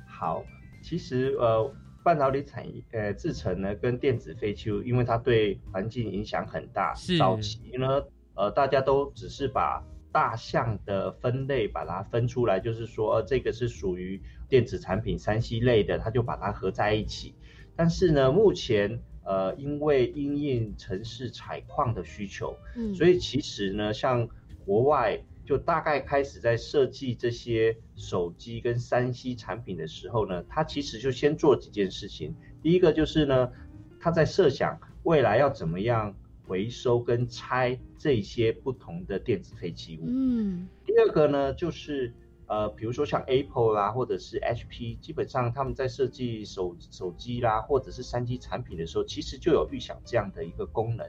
[0.07, 0.43] 好，
[0.81, 1.71] 其实呃，
[2.03, 6.93] 半导体产业呃制成呢，跟电子废弃物，因为它对环境影响很大。
[7.19, 8.01] 早期呢，
[8.33, 9.83] 呃，大家都只是把
[10.17, 14.19] 大项的分类把它分出来，就是说，呃，这个是属于。
[14.49, 17.35] 电子产品三 C 类的，它就把它合在一起。
[17.75, 24.25] 但是呢，目前呃，因为因应城市采矿的需求，嗯，所以其实呢，像
[24.65, 32.33] 国外就大概开始在设计这些手机跟三 C 产品的时候呢，它其实就先做几件事情。
[32.63, 33.51] 第一个就是呢，
[33.99, 36.15] 它在设想未来要怎么样
[36.47, 40.05] 回收跟拆这些不同的电子废弃物。
[40.07, 42.13] 嗯，第二个呢，就是。
[42.49, 51.05] 呃，比如说像 Apple 啦，或者是 HP，基本上他们在设计手手机啦，或者是三 G 产品的时候，其实就有预想这样的一个功能。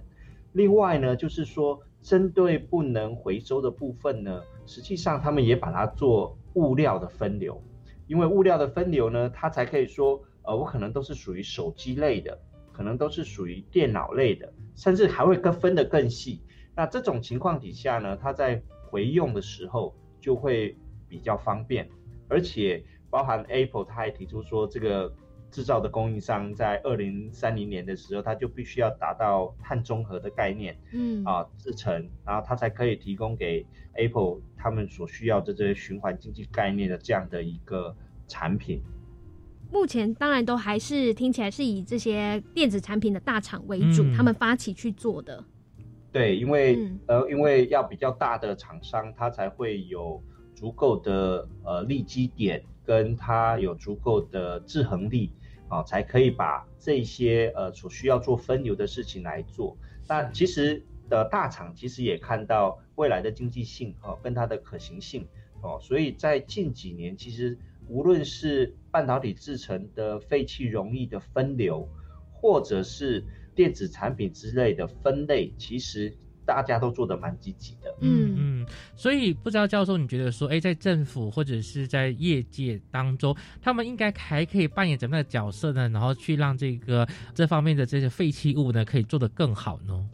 [0.53, 7.63] 另外呢，就是说针对不能回收的部分呢，实际上他们也把它做物料的分流，
[8.09, 12.37] 因为物料的分流呢，它才可以说，呃，我可能都是属于手机类的，
[12.79, 16.41] 可能都是属于电脑类的，甚至还会更分得更细。
[16.75, 20.75] 那这种情况底下呢，它在回用的时候就会。
[21.11, 21.89] 比较方便，
[22.29, 25.11] 而且包含 Apple，他还提出说，这个
[25.51, 33.65] 制造的供应商在二零三零年的时候，他就必须要达到碳中和的概念，嗯，啊，制成，然后他才可以提供给
[33.95, 38.83] Apple 他们所需要的这些循环经济概念的这样的一个产品。
[39.71, 45.45] 目前当然都还是听起来是以这些电子产品的大厂为主，他们发起去做的。
[46.11, 50.23] 对，因为呃，因为要比较大的厂商，它才会有
[50.55, 55.31] 足够的呃利基点，跟它有足够的制衡力
[55.69, 59.77] 啊，才可以把这些呃所需要做分流的事情来做。
[60.09, 65.29] 那其实的大厂其实也看到未来的经济性哦，跟它的可行性
[65.61, 71.89] 哦，所以在近几年，其实无论是半导体制成的废气容易的分流，
[72.33, 73.25] 或者是
[73.55, 77.95] 电子产品之类的分类，其实大家都做得蛮积极的。
[78.01, 85.89] 嗯嗯，所以不知道教授，你觉得说，哎，在政府或者是在业界当中，他们应该还可以扮演怎么样的角色呢？
[85.89, 90.09] 然后去让这个这方面的这些废弃物呢，可以做得更好呢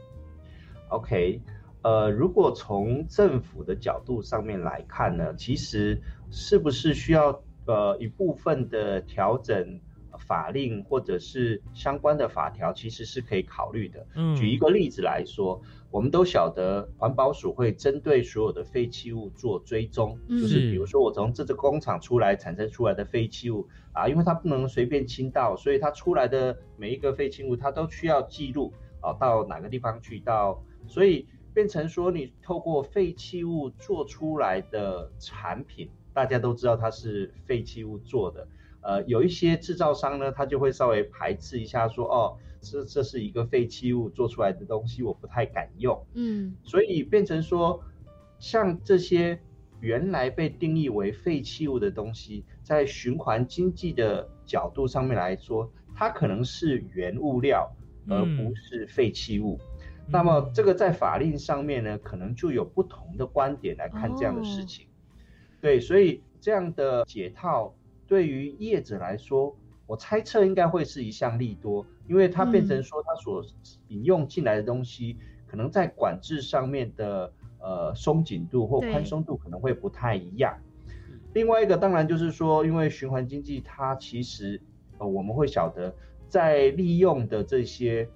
[0.89, 1.41] ？OK，
[1.83, 9.81] 呃，如果从政府的角度上面来看呢，其实是不是需要呃一部分的调整？
[10.17, 14.07] 法令或者是相关的法条，其实是可以考虑的。
[14.15, 38.49] 嗯，举一个例子来说，我们都晓得环保署会针对所有的废弃物做追踪，就是比如说我从这个工厂出来产生出来的废弃物啊，因为它不能随便倾倒，所以它出来的每一个废弃物它都需要记录啊，到哪个地方去到，所以变成说你透过废弃物做出来的产品，大家都知道它是废弃物做的。
[38.81, 46.07] 呃，有一些制造商呢，他就会稍微排斥一下，说哦，这这是一个废弃物做出来的东西，我不太敢用。
[46.13, 47.83] 嗯，所以变成说，
[48.39, 49.41] 像这些
[49.81, 57.75] 原来被定义为废弃物的东西，在循环经济的角度上面来说，它可能是原物料，
[58.07, 59.59] 而不是废弃物。
[60.07, 64.87] 那么这个在法令上面呢，可能就有不同的观点来看这样的事情。
[65.65, 67.75] 对，所以这样的解套。
[68.07, 73.43] 对于业者来说，我猜测应该会是一项利多，因为它变成说，它所
[73.89, 80.55] 引用进来的东西，可能在管制上面的呃松紧度或宽松度可能会不太一样。
[81.33, 84.61] 另外一个当然就是说，因为循环经济它其实
[84.99, 85.97] 呃我们会晓得，
[86.29, 88.07] 在利用的这些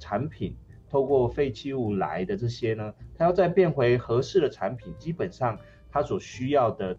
[0.00, 0.56] 产品，
[0.90, 5.56] 透过废弃物来的这些呢，它要再变回合适的产品，基本上
[5.96, 6.96] 它所需要的。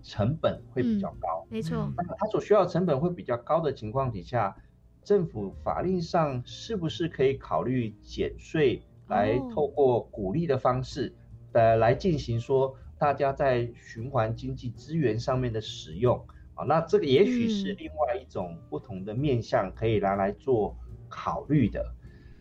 [0.00, 1.92] 成本会比较高，没错。
[1.96, 4.56] 那么它所需要成本会比较高的情况底下，
[5.02, 11.12] 政府法令上是不是可以考虑减税，来透过鼓励的方式，
[11.52, 16.64] 呃，来进行说大家在循环经济资源上面的使用啊？
[16.64, 20.76] 那这个也许是另外一种不同的面向，可以拿来做
[21.08, 21.84] 考虑的。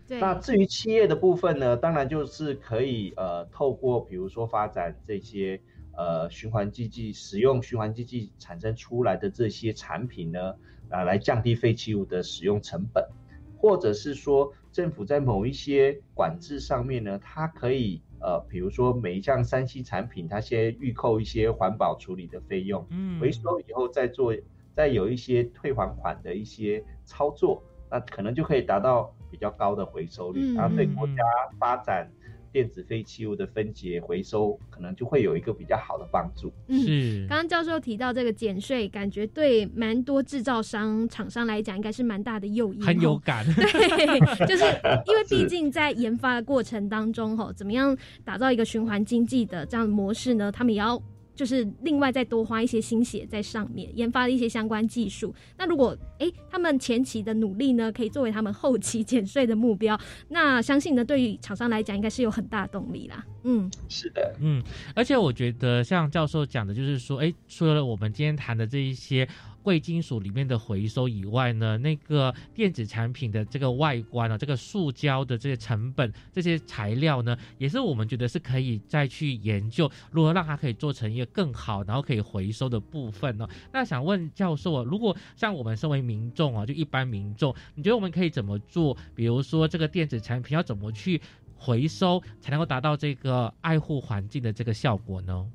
[0.07, 5.59] 那至于企业的部分呢，当然就是可以呃，透过比如说发展这些。
[5.97, 10.53] 呃，循环经济使用循环经济产生出来的这些产品呢，
[10.89, 13.03] 啊，来降低废弃物的使用成本，
[13.57, 24.35] 或者是说政府在某一些管制上面呢，它可以呃，比如说每一项三 C 产品，它先预扣一些环保处理的费用，嗯，回收以后再做，
[24.75, 31.23] 再有一些退还款的一些操作，那可能就可以达到比较高的回收率，然后对国家
[31.59, 32.07] 发展。
[32.51, 36.51] 电子废弃物的分解回收，可能就会有一个比较好的帮助。
[36.67, 42.83] 嗯，刚刚教授提到这个减税，感觉对蛮多制造商厂商来讲，应该是蛮大的诱因。
[42.83, 44.63] 很有感， 对，就是
[45.05, 50.51] 因为 毕竟在研发的过程当中，吼，怎么样打造一个循环经济的这样的模式呢？
[50.51, 51.01] 他们也要。
[51.37, 55.33] 就是另外再多花一些心血在上面研发的一些相关技术。
[55.57, 59.97] 那如果哎他们前期的努力呢，可以作为他们后期减税的目标，
[60.27, 63.23] 那相信呢对于厂商来讲应该是有很大的动力啦。
[63.43, 64.61] 嗯，是的，嗯，
[64.95, 69.27] 而且我觉得像教授讲的，就是说，哎，除了我们今天谈的这一些。
[69.67, 83.45] 贵金属里面的回收以外呢，那个电子产品的这个外观啊，这个塑胶的这些成本、这些材料呢，也是我们觉得是可以再去研究如何让它可以做成一个更好，然后可以回收的部分呢。
[83.73, 88.95] 那想问教授啊，如果像我们身为民众啊，就一般民众，你觉得我们可以怎么做？
[89.13, 91.21] 比如说这个电子产品要怎么去
[91.57, 95.45] 回收，才能够达到这个爱护环境的这个效果呢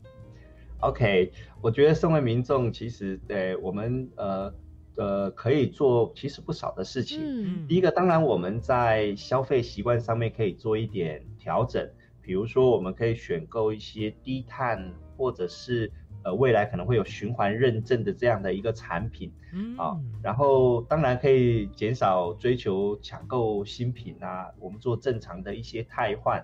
[0.83, 4.55] ？OK，我觉得身为民众，其实呃，我们呃
[4.97, 7.21] 呃可以做其实不少的事情。
[7.23, 11.89] 嗯，第一个当然我们在消费习惯上面可以做一点调整，
[12.21, 15.91] 比如说我们可以选购一些低碳或者是
[16.25, 19.33] 呃未来可能会有循环认证的这样的一个产品。
[19.55, 26.41] 嗯，啊，然后当然可以减少追求抢购新品啊，我们做正常的一些汰换，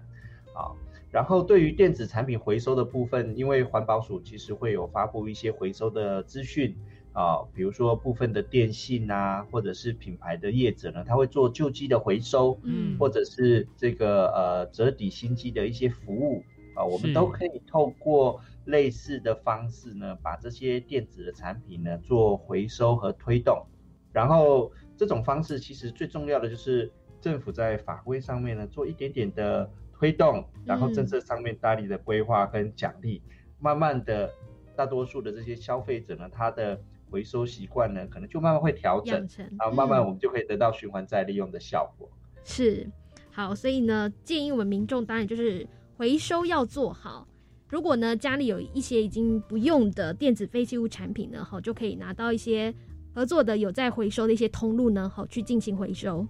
[0.55, 0.71] 啊。
[1.11, 6.77] 然后对于电子产品回收的部分，因为环保署其实会有发布一些回收的资讯，
[7.13, 16.45] 啊，比如说部分的电信啊，或者是品牌的业者呢，他会做旧机的回收，嗯，或者是这个呃折抵新机的一些服务
[16.75, 23.65] 啊，我们都可以透过类似的方式呢，把这些电子的产品呢做回收和推动。
[24.13, 33.21] 然后这种方式其实最重要的就是政府在法规上面呢做一点点的推动，然后政策上面大力的规划跟奖励，
[33.59, 34.33] 慢慢的
[34.77, 36.81] 大多数的这些消费者呢，他的
[37.11, 39.27] 回收习惯呢，可能就慢慢会调整，
[39.59, 42.09] 啊，慢慢我们就可以得到循环再利用的效果。
[42.45, 42.89] 是，
[43.33, 47.27] 好，所以呢，建议我们民众当然就是回收要做好。
[47.69, 52.73] 如果呢家里有一些已经不用的电子废弃物产品呢，好，就可以拿到一些
[53.15, 56.27] 合作的有在回收的一些通路呢，好去进行回收。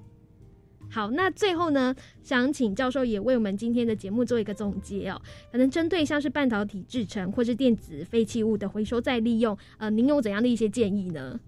[0.90, 5.20] 好，那最后呢，想请教授也为我们今天的节目做一个总结哦。
[5.52, 11.38] 可能针对像是半导体制成或是电子废弃物的回收再利用，呃，您有怎样的一些建议呢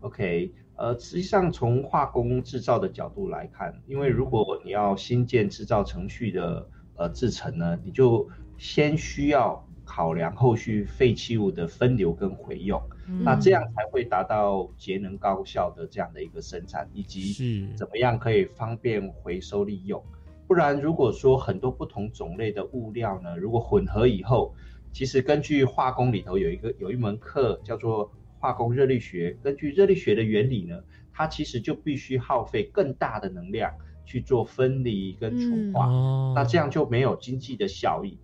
[0.00, 12.80] ？OK，呃，实际上从化工制造的角度来看，因为如果你要新建制造程序的呃制成呢，你就先需要考量后续废弃物的分流跟回用。
[13.22, 20.02] 那这样才会达到节能高效的这样的一个生产，以及怎么样可以方便回收利用。
[20.46, 24.54] 不然，如果说很多不同种类的物料呢，如果混合以后，
[24.92, 30.78] 其实根据化工里头有一个有一门课叫做化工热力学，根据热力学的原理呢，
[31.12, 33.72] 它其实就必须耗费更大的能量
[34.06, 35.86] 去做分离跟纯化，
[36.34, 38.18] 那这样就没有经济的效益。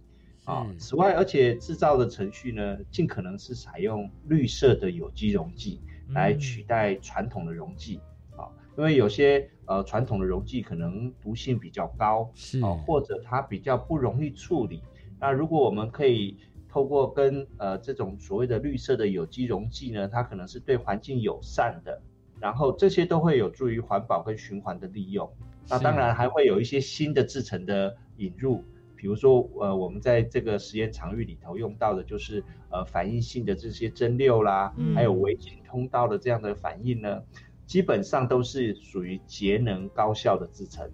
[0.44, 8.00] 啊，此外，而且制造的程序呢，尽可能是采用绿色的有机溶剂来取代传统的溶剂
[8.36, 14.82] 啊，因为有些呃传统的溶剂可能毒性比较高，是啊，或者它比较不容易处理。
[15.20, 16.36] 那如果我们可以
[16.68, 22.00] 透过跟呃这种所谓的绿色的有机溶剂呢，它可能是对环境友善的，
[22.40, 25.30] 然后这些都会有助于环保跟循环的利用。
[25.68, 28.64] 那当然还会有一些新的制成的引入。
[29.00, 37.22] 比如说，呃，我们在这个实验场域里头用到的，就是呃反应性的这些蒸馏啦，还有微型通道的这样的反应呢，
[37.64, 40.86] 基本上都是属于节能高效的制成。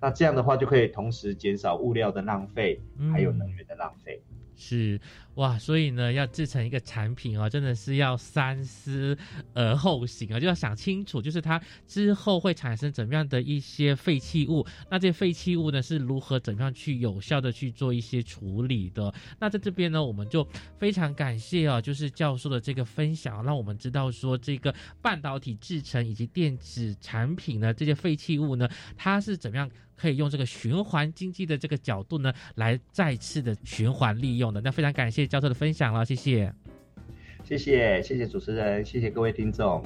[0.00, 2.80] 那这样的话，就可以同时减少物料的浪费，
[3.12, 4.22] 还有能源的浪费。
[4.58, 5.00] 是
[5.36, 9.16] 哇，所以呢，要制成一个产品哦，真的是要三思
[9.54, 19.14] 而后行啊，就要想清楚，就是它之后会产生怎么样的一些废弃物，那这些废弃物呢是如何怎么样去有效的去做一些处理的？
[19.38, 20.46] 那在这边呢，我们就
[20.76, 29.70] 非常感谢啊，就是教授的这个分享，让我们知道说这个半导体制成以及电子产品呢，这些废弃物呢，它是怎么样。
[29.98, 34.60] 可以用这个循环经济的这个角度呢，来再次的循环利用的。
[34.60, 36.52] 那非常感谢教授的分享了，谢谢，
[37.44, 39.82] 谢谢，谢谢主持人，谢谢各位听众。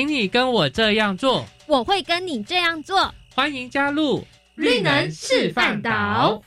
[0.00, 3.12] 请你跟我这样做，我会跟你这样做。
[3.34, 6.42] 欢迎加入绿能示范岛。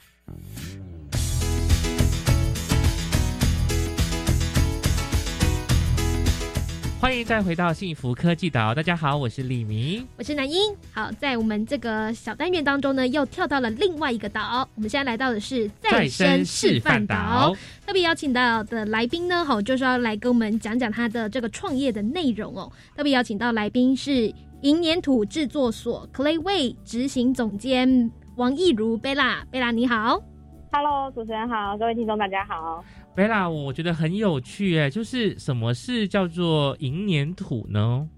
[7.04, 10.74] 欢迎再回到幸福科技岛，大家好，我是李明，我是南英。
[10.94, 14.66] 好，在我们这个小单元当中呢，又跳到了另外一个岛。
[14.76, 17.54] 我们现在来到的是再生示范岛，
[17.86, 22.72] 特别邀请到的来宾呢，好，就是要来跟我们讲讲他的这个创业的内容哦。
[22.96, 30.24] 特别邀请到来宾是银粘土制作所 Clayway 执行总监王艺如贝拉，贝拉你好
[30.72, 32.82] ，Hello，主持人好，各位听众大家好。
[33.16, 38.10] 贝拉，我觉得很有趣诶，就是什么是叫做银粘土呢？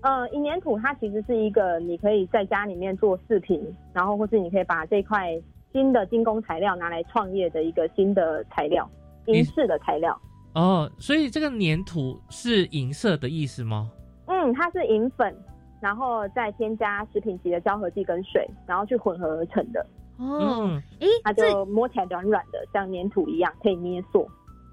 [0.00, 5.38] 呃，银粘土它其实是一个你可以在家里面做饰品，然后或是你可以把这块
[5.70, 8.88] 新的精工材料拿来创业的一个新的材料，
[9.26, 10.18] 银饰的材料。
[10.54, 13.90] 哦，所以这个粘土是银色的意思吗？
[14.28, 15.36] 嗯，它是银粉，
[15.78, 19.86] 然后再添加食品级的胶合剂跟水，然后去混合而成的。
[20.16, 24.26] 哦，哎，它就摸起来软软的，像粘土一样，可以捏塑。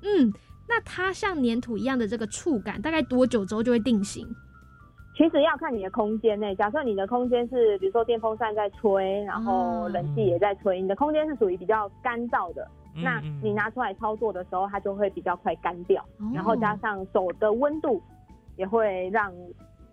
[0.06, 0.32] 嗯，
[0.70, 4.28] 那它像粘土一样的这个触感，大概多久之后就会定型？
[5.18, 6.54] 其实要看你的空间呢。
[6.56, 16.04] 假设你的空间是，比如说电风扇在吹，然后冷气也在吹，你的空间是属于比较干燥的，那你拿出来操作的时候，它就会比较快干掉。
[16.34, 18.02] 然后加上手的温度，
[18.58, 19.34] 也会让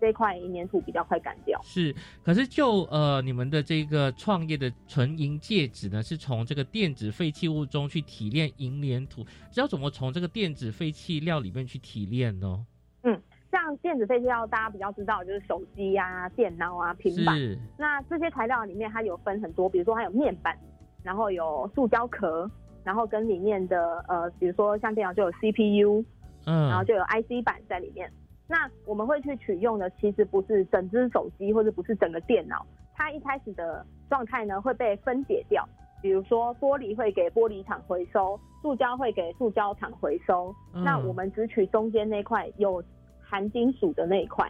[0.03, 1.57] 这块银粘土比较快干掉。
[1.63, 12.65] 是，可是就呃你们的这个创业的纯银戒指呢，是从这个电子废弃物中去提炼银粘土，知道怎么从这个电子废弃料里面去提炼呢？
[13.03, 13.21] 嗯。
[13.49, 17.37] 像电子废弃料，大家比较知道就是手机啊、电脑啊、平板。
[17.77, 20.57] 那这些材料里面，它有分很多，比如说它有面板，
[21.03, 22.49] 然后有塑胶壳，
[22.83, 26.03] 然后跟里面的呃，比如说像电脑就有 CPU，
[26.45, 28.11] 嗯，然后就有 IC 板在里面。
[28.47, 35.67] 那我们会去取用的，其实不是整只手机，或者不是整个电脑，它一开始的状态呢会被分解掉。
[36.01, 40.53] 比如说玻璃会给玻璃厂回收，塑胶会给塑胶厂回收。
[40.73, 42.83] 那我们只取中间那块有。
[43.25, 44.47] 含金属的那一块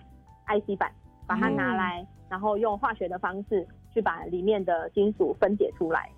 [0.48, 0.92] IC 板，
[1.26, 6.12] 把它拿来，然后用化学的方式去把里面的金属分解出来。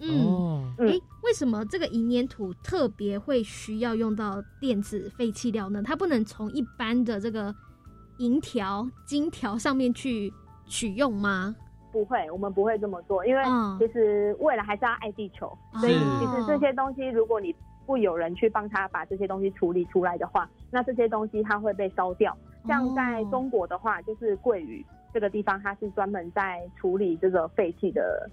[0.00, 0.86] 嗯，哎，
[1.22, 5.82] 为什么这个银粘土特别会需要用到电子废弃料呢？
[5.82, 7.54] 它不能从一般的这个
[8.18, 10.32] 银条、金条上面去
[10.66, 11.54] 取用吗？
[11.92, 13.42] 不会，我们不会这么做，因为
[13.78, 17.54] 其实未来还是要爱地球，所以其实这些东西如果你。
[17.88, 22.36] 不有人去帮他把这些东西处理出来的话，那这些东西它会被烧掉。
[22.66, 28.28] 像在中国的话，就是桂屿这个地方，它是专门在处理这个废弃的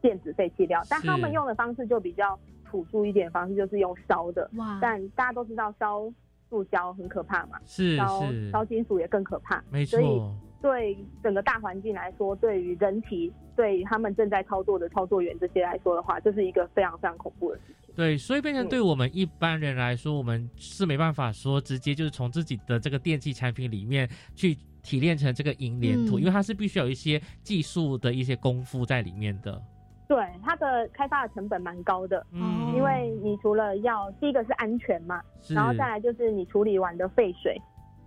[0.00, 4.48] 电子废弃料，但他们用的方式就比较朴素一点，方式就是用烧的。
[4.56, 4.78] 哇！
[4.80, 6.12] 但大家都知道烧
[6.48, 8.22] 塑胶很可怕嘛，是烧
[8.52, 9.62] 烧金属也更可怕。
[9.70, 10.34] 没错。
[10.60, 17.94] 对整个大环境来说，对于人体，对他们正在操作的操作员这些来说的话，这是一个非常非常恐怖的事情。
[17.94, 29.62] 对，所以变成对我们一般人来说，我们是没办法说直接就是从自己的这个电器产品里面去提炼成这个银粘土，因为它是必须有一些技术的一些功夫在里面的。
[30.08, 37.60] 对，它的开发的成本蛮高的，嗯，因为你除了要第一个是安全嘛，然后再来就是你处理完的废水，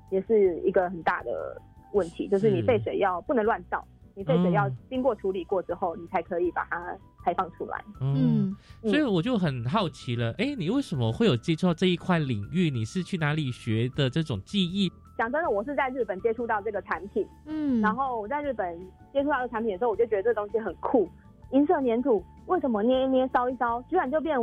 [0.09, 1.61] 也是一个很大的。
[1.93, 3.85] 问题就是你废水要不能乱倒，
[4.15, 7.83] 你废水要经过处理过之后，你才可以把它排放出来。
[7.99, 12.69] 嗯，所以我就很好奇了，哎，你为什么会有接触到这一块领域？
[12.69, 14.89] 你是去哪里学的这种技艺？
[15.17, 18.79] 讲真的，我是在日本接触到这个产品，嗯，然后我在日本
[19.11, 21.09] 接触到这个产品的时候，我就觉得这东西很酷。
[21.51, 24.37] 银色粘土为什么捏一捏、烧一烧，居然就变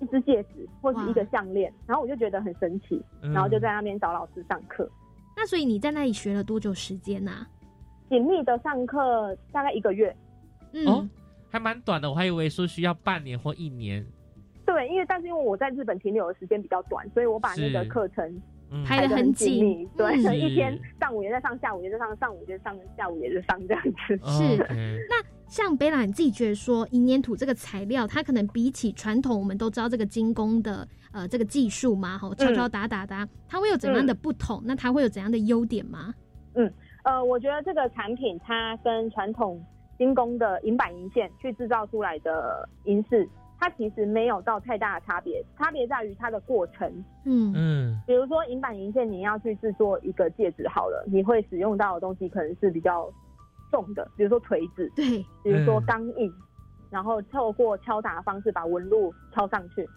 [0.00, 1.72] 一只戒指或是一个项链？
[1.86, 4.88] 然后我就觉得很神奇，然后就在那边找老师上课。
[5.36, 7.46] 那所以你在那里学了多久时间呢？
[8.08, 10.14] 紧密的上课大概一个月，
[10.72, 11.08] 嗯，
[11.48, 12.10] 还蛮短的。
[12.10, 14.04] 我还以为说需要半年或一年。
[14.66, 18.42] 对，因为但是因为我在日本停留的时间比较短，所以我把那个课程
[18.86, 19.88] 排的很紧。
[19.96, 24.18] 对，一天上午也在上，下午也在上，上午也在上，下午也在上这样子。
[24.24, 24.56] 是。
[25.08, 30.86] 那像贝拉，你自己觉得说银粘土这个材料，它可能比起传统我们都知道这个精工的。
[31.12, 34.60] 呃，这个技术嘛，吼，敲敲打打的，它会有怎样的不同？
[34.64, 36.12] 那它会有怎样的优点吗？
[36.54, 36.68] 嗯，
[37.04, 39.64] 呃，我觉得这个产品它跟传统
[39.96, 43.28] 精工的银板银线去制造出来的银饰，
[43.64, 46.86] 它其实没有到太大的差别，差别在于它的过程。
[47.24, 53.10] 嗯嗯，比如说银板银线，你要去制作一个戒指好了，你会使用到的东西可能是比较
[53.70, 56.30] 重的，比如说锤子，对，比如说钢印，
[56.90, 59.88] 然后透过敲打的方式把纹路敲上去，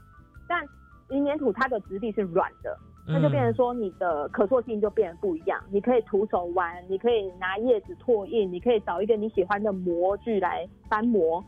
[0.48, 0.64] 但
[1.10, 5.62] 银粘土它的质地是软的，那就变成说你的可塑性就变得不一样。
[5.70, 11.44] 你可以徒手玩，你可以拿叶子拓印，你可以找一个你喜欢的模具来翻模，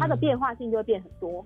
[0.00, 1.44] 它的变化性就会变很多。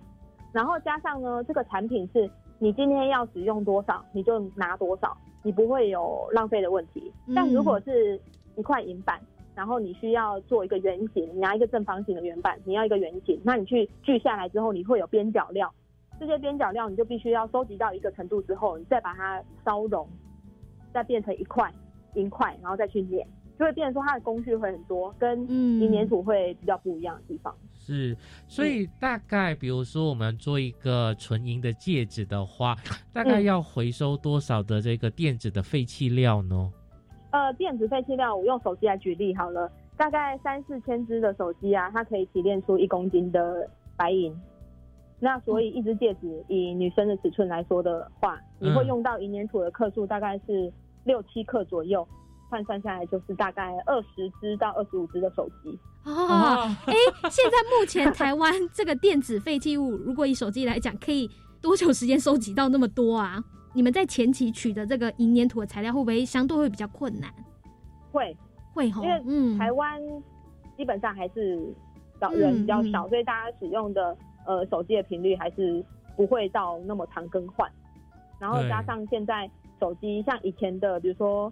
[0.53, 7.13] 然后加上呢，这个产品是你今天要使用多少，你就拿多少，你不会有浪费的问题。
[7.35, 8.21] 但如果是
[8.57, 9.19] 一块银板，
[9.55, 15.73] 然后你需要做一个圆形，你拿一个正方形的圆板，你要一个圆形，那你去锯下来之后，你会有边角料。
[16.21, 20.07] 这些边角料你就必须要收集到一个程度之后，你再把它烧融，
[20.93, 21.73] 再变成一块
[22.15, 23.27] 银块，然后再去碾，
[23.59, 27.53] 就会变成说它的工序会很多，跟银粘土会比较不一样的地方。
[27.85, 28.17] 是，
[28.47, 32.77] 所以大概比如说我们做一个纯银的戒指的话，
[33.13, 36.71] 大概要回收多少的这个电子的废弃料呢？
[37.33, 44.35] 呃，电子废弃料，我用手机来举例好了，大概三四千只的手机啊，它可以提炼出一公斤的白银。
[45.19, 50.73] 那所以一只戒指以女生的尺寸来说的话，你会用到银粘土的克数大概是
[51.05, 52.07] 六七克左右，
[52.51, 55.79] 换算下来就是大概二十只到二十五只的手机。
[56.05, 56.95] 哦，哎，
[57.31, 61.31] 现在目前台湾这个电子废弃物，如果以手机来讲，可以
[61.61, 63.43] 多久时间收集到那么多啊？
[63.75, 67.33] 你们在前期取得这个银粘土的材料，会不会相对会比较困难？
[68.11, 68.37] 会
[68.75, 70.01] 会吼，因为嗯台湾
[70.77, 71.75] 基本上还是
[72.21, 75.83] 少人比较少，所以大家使用的呃手机的频率还是
[76.17, 77.71] 不会到那么常更换。
[78.39, 79.49] 然后加上现在
[79.81, 81.51] 手机像以前的，比如说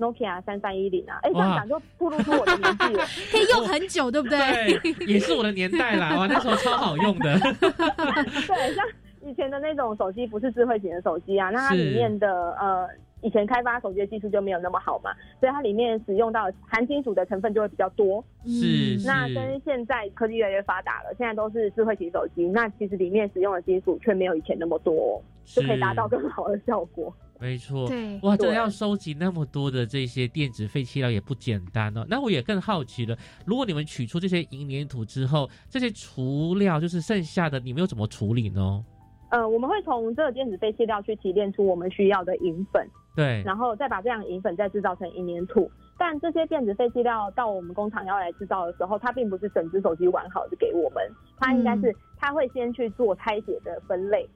[0.00, 4.38] Nokia 三三一零啊，哎，这样讲就暴露出我的年纪了， 可以用很久，对不对？
[4.80, 7.38] 对，也是我的年代啦， 哇，那时候超好用的。
[7.38, 8.84] 对，像
[9.22, 12.88] 以前的那种手机不是智慧型的手机啊，那它里面的呃。
[13.22, 18.24] 以前开发手机的技术就没有那么好嘛，所以它里面使用到含金属的成分就会比较多。
[18.46, 27.14] 是，那跟现在科技越来越发达了，现在都是智慧型手机，那其实里面使用的金属却没有以前那么多，就可以达到更好的效果。
[27.38, 32.04] 没错，对，哇，这要收集那么多的这些电子废弃料也不简单哦。
[32.08, 33.16] 那我也更好奇了，
[33.46, 38.84] 如果你们取出这些银粘土之后，这些除料就是剩下的，你们又怎么处理呢？
[39.30, 42.86] 呃，我们会从这个电子废弃料去提炼出我们需要的银粉。
[43.20, 51.04] 对，然后再把这样银粉再制造成银粘土，但这些电子废弃料到我们工厂要来制造的时候，它并不是整只手机完好的给我们，
[51.38, 54.26] 它应该是它会先去做拆解的分类，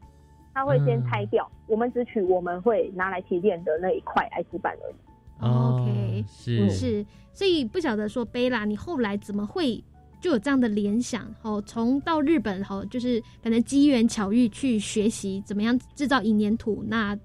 [0.52, 4.94] 它会先拆掉，我们只取我们会拿来提炼的那一块 IC 板而已。
[5.40, 9.82] OK，是是，所以不晓得说贝拉，你后来怎么会
[10.20, 11.26] 就有这样的联想？
[11.42, 17.18] 哦，从到日本哦，就是可能机缘巧遇去学习怎么样制造银粘土，那。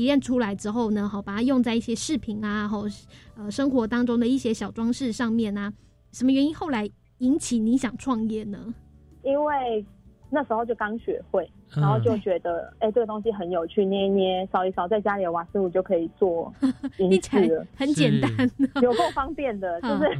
[0.00, 2.86] 提炼出来之后呢，好把它用在一些饰品啊，或
[3.36, 5.70] 呃生活当中的一些小装饰上面啊。
[6.10, 6.88] 什么原因后来
[7.18, 8.74] 引起你想创业呢？
[9.22, 9.84] 因为
[10.30, 11.46] 那时候就刚学会，
[11.76, 16.50] 然后就觉得哎，这个东西很有趣，捏一捏、烧一烧，在家里的瓦斯炉就可以做
[16.96, 18.30] 银器了，很简单，
[18.80, 19.78] 有够方便的。
[19.82, 20.18] 就是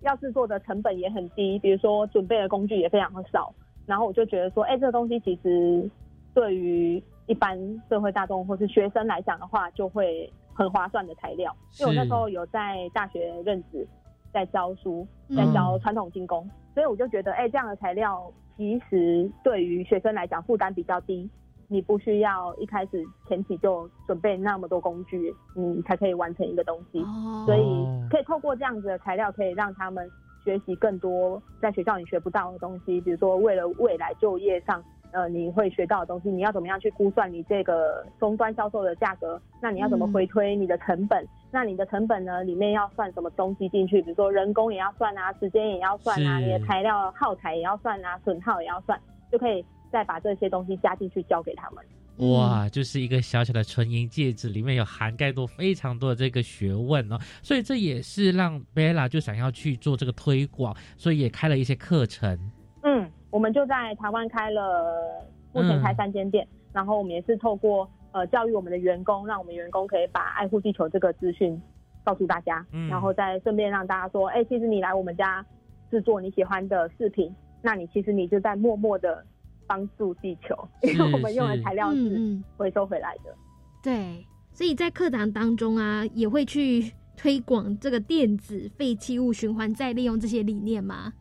[0.00, 3.54] 要制作的成本也很低，比如说准备的工具也非常的少。
[3.84, 5.86] 然后我就觉得说，哎，这个东西其实
[6.32, 7.56] 对于一般
[7.90, 11.54] 社会大众或是学生来讲的话，就会很划算的材料。
[11.78, 13.86] 因为我那时候有在大学任职，
[14.32, 15.06] 在教书，
[15.36, 21.28] 在教传统精工，所以我就觉得，哎，这样的材料其实对于学生来讲负担比较低，
[21.68, 27.04] 你不需要一开始前期就准备那么多工具，你才可以完成一个东西。
[27.44, 30.10] 所以可以透过这样子的材料，可以让他们
[30.42, 34.82] 学习更多在学校里学不到的东西，比如说为了未来就业上。
[35.12, 39.40] 呃，你会学到的东西，你要怎么样去估算你这个终端销售的价格？
[39.62, 41.26] 那你要怎么回推你的成本？
[41.50, 42.44] 那你的成本呢？
[42.44, 44.02] 里面要算什么东西进去？
[44.02, 49.00] 比如说人工也要算啊，时间也要算啊，你的材料耗材也要算啊，损耗也要算，
[49.32, 51.82] 就可以再把这些东西加进去交给他们。
[52.30, 62.38] 哇，就是一个小小的纯银戒指，里面有涵盖多非常多的这个学问哦，所以这也是让 Bella 就想要去做这个推广，所以也开了一些课程。
[62.82, 63.10] 嗯。
[63.30, 71.60] 我们就在台湾开了，目前开三间店，然后我们也是透过呃教育我们的员工，让我们员工可以把爱护地球这个资讯
[72.04, 75.44] 告诉大家，然后再顺便让大家说，哎，其实你来我们家
[75.90, 79.24] 制作你喜欢的饰品，那你其实你就在默默的
[79.66, 83.34] 帮助地球，因为我们用的材料是回收回来的。
[83.82, 91.12] 对，所以在课堂当中啊，也会去推广这个电子废弃物循环再利用这些理念吗？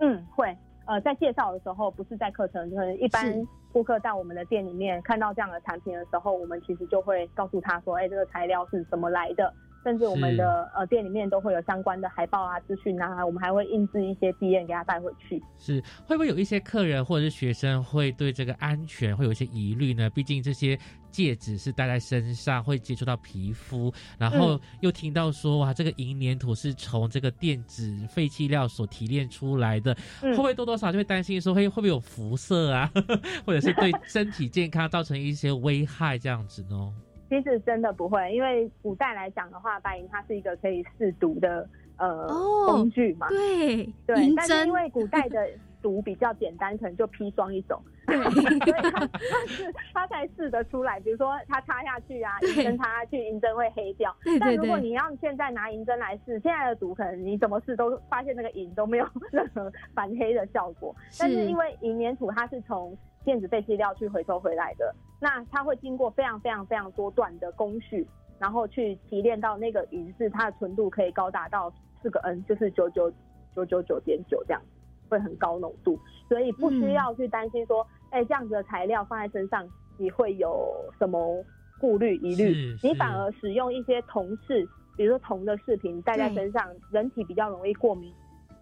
[0.00, 0.56] 嗯，会。
[0.86, 9.52] 呃，在介绍的时候，不是在课程，就是一般顾客在我们的店里面看到这样的产品的时候，我们其实就会告诉他说，哎，这个材料是怎么来的。
[9.84, 15.40] 甚至我们的呃店里面都会有相关的海报啊、资讯啊，我们还会印制一些 D N 给他带回去。
[15.58, 20.08] 是会不会有一些客人或者是学生会对这个安全会有一些疑虑呢？
[20.10, 20.78] 毕竟这些
[21.10, 32.90] 戒指是戴在身上会接触到皮肤，然后又听到说哇，这个银粘土是从这个电子废弃料所提炼出来的，会不会多多少就会担心说会会不会有辐射啊，
[33.44, 36.92] 或者是对身体健康造成一些危害这样子呢？
[37.28, 42.28] 其实真的不会，因为古代来讲的话，白银它是一个可以试毒的呃
[42.66, 43.28] 工具嘛。
[43.28, 45.48] 对对，但是因为古代的
[45.82, 51.00] 毒比较简单，可能就砒霜一种， 所以它它是它才试得出来。
[51.00, 54.14] 比如说它插下去啊，银针插下去，银针会黑掉。
[54.40, 60.94] 但如果你要现在拿银针来试，现在的毒可能你怎么试都发现那个银都没有 任何反黑的效果。
[61.18, 68.06] 但是因为银粘土它是从电子废弃料去回收回来的，那它会经过非常非常非常多段的工序，
[68.38, 71.72] 然后去提炼到那个银是它的纯度可以高达到
[72.02, 73.10] 四个 N，就是九九
[73.54, 74.60] 九九九点九这样，
[75.08, 75.98] 会很高浓度，
[76.28, 79.66] 所以不需要去担心说，哎，这样子的材料放在身上，
[79.96, 81.42] 你会有什么
[81.80, 82.76] 顾虑疑虑？
[82.82, 88.12] 你反而使用一些铜饰，比如说铜的饰品戴在身上，人体比较容易过敏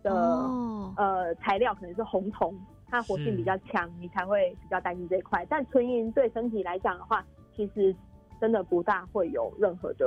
[0.03, 0.13] 的
[0.97, 2.55] 呃材料可能是红铜，
[2.93, 5.45] 它活性比较强，你才会比较担心这一块。
[5.51, 7.24] 但纯银对身体来讲的话，
[7.57, 7.93] 其实
[8.40, 10.07] 真的不大会有任何的。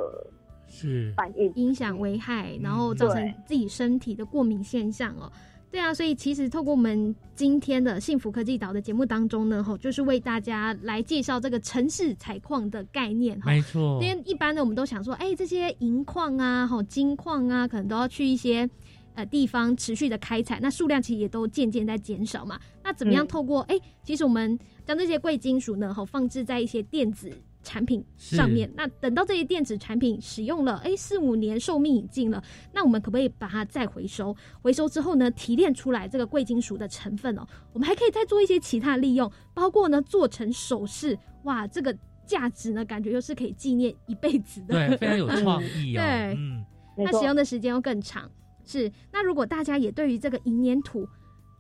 [0.68, 5.32] 是反应影响危害，然后造成自己身体的过敏现象哦。
[5.70, 13.40] 对啊，所以其实透过我们今天的幸福科技岛的节目当中呢，吼，就是为大家来介绍这个城市采矿的概念。
[13.46, 18.68] 没错，因为一般呢，我们都想说，哎，这些银矿啊，吼，金矿啊，可能都要去一些
[19.16, 22.60] 呃地方持续的开采，那数量其实也都渐渐在减少嘛。
[22.84, 27.32] 那怎么样透过哎，其实我们将这些贵金属呢，好，放置在一些电子。
[27.68, 32.40] 产品上面，那等到这些电子产品使用了，哎，四五年寿命已尽了，
[32.72, 34.36] 那我们可不可以把它再回收？
[34.62, 37.44] 回收之后呢，提炼出来这个贵金属的成分哦，
[37.74, 41.92] 我们还可以再做一些其他利用，包括呢做成首饰，哇，这个
[42.28, 46.00] 价值呢，感觉又是可以纪念一辈子的，对，非常有创意哦。
[46.06, 46.64] 对，嗯，
[46.96, 48.30] 那使用的时间又更长。
[48.66, 51.08] 是，那如果大家也对于这个银粘土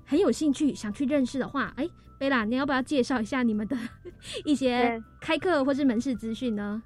[0.03, 1.87] 很有兴趣，想去认识的话，哎。
[2.17, 3.75] 贝拉，你要不要介绍一下你们的
[4.45, 6.81] 一些开课或是门市资讯呢？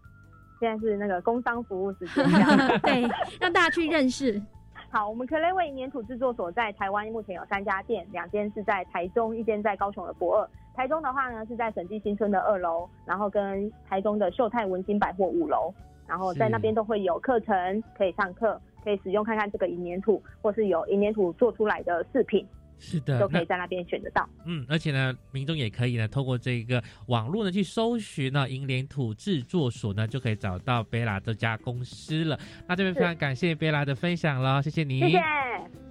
[0.60, 2.26] 现在是那个工商服务时间，
[2.82, 3.08] 对，
[3.40, 4.42] 让大家去认识。
[4.90, 10.50] 好，我们可雷伟粘土制作所在台湾目前有三家店，两间是在台中，一间在高雄的博二。
[10.74, 15.72] 台中的话呢是在审计新村的二楼，然后跟台中的秀泰文心百货五楼，
[16.08, 22.46] 然后在那边都会有课程可以上课，可以使用看看这个银粘土，或是有银粘土做出来的饰品。
[22.82, 24.26] 是的，都可以在那边选得到。
[24.46, 32.40] 嗯，而且呢，民众也可以呢，透过这个网络呢去搜寻呢银联土制作所呢，就可以找到贝拉这家公司了。
[32.70, 35.02] 那这边非常感谢贝拉的分享了，谢谢你。
[35.02, 35.89] 谢谢。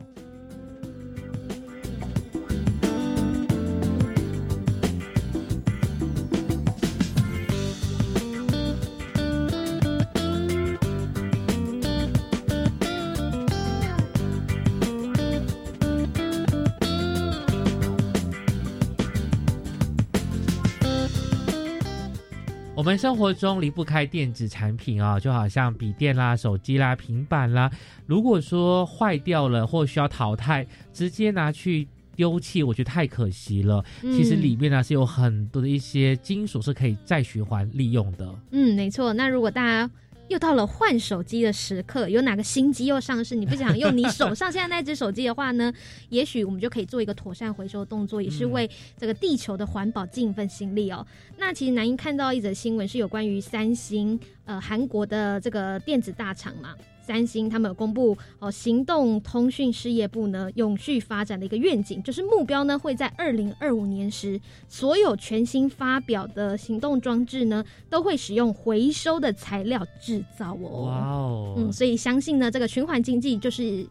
[22.89, 27.71] 们生活中离不开电子产品啊，就好像笔电啦、手机啦、平板啦。
[28.07, 31.87] 如果说坏掉了或需要淘汰，直接拿去
[32.17, 33.85] 丢弃，我觉得太可惜了。
[34.01, 38.35] 其实里面呢是有很多的一些金属是可以再循环利用的。
[38.53, 39.13] 嗯，没错。
[39.13, 39.91] 那如果大家。
[40.29, 43.35] 又到了换手机的时刻，有哪个新机又上市？
[43.35, 45.73] 你不想用你手上现在那只手机的话呢？
[46.11, 51.07] 也许我们就可以做一个妥善回收动作，也是为这个地球的环保尽一份心力哦。
[51.39, 56.75] 那其实南英看到一则新闻，是有关于三星，呃，韩国的这个电子大厂嘛。
[57.09, 64.39] 三星他们有公布哦，行动通讯事业部呢永续发展的一个愿景，就是目标呢会在二零二五年时，
[64.69, 70.85] 所有全新发表的行动装置呢都会使用回收的材料制造哦。
[70.85, 73.87] 哇哦，嗯，所以相信呢这个循环经济就是。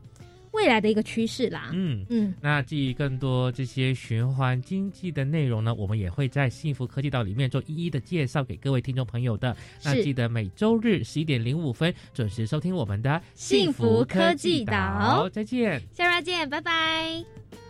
[0.58, 9.56] 未来的一个趋势啦，嗯嗯，那至于更多这些循环经济的内容呢，我们也会在幸福科技岛里面做一一的介绍给各位听众朋友的。
[9.86, 17.67] 那记得每周日十一点零五分准时收听我们的幸福科技岛，再见，下周见，拜拜。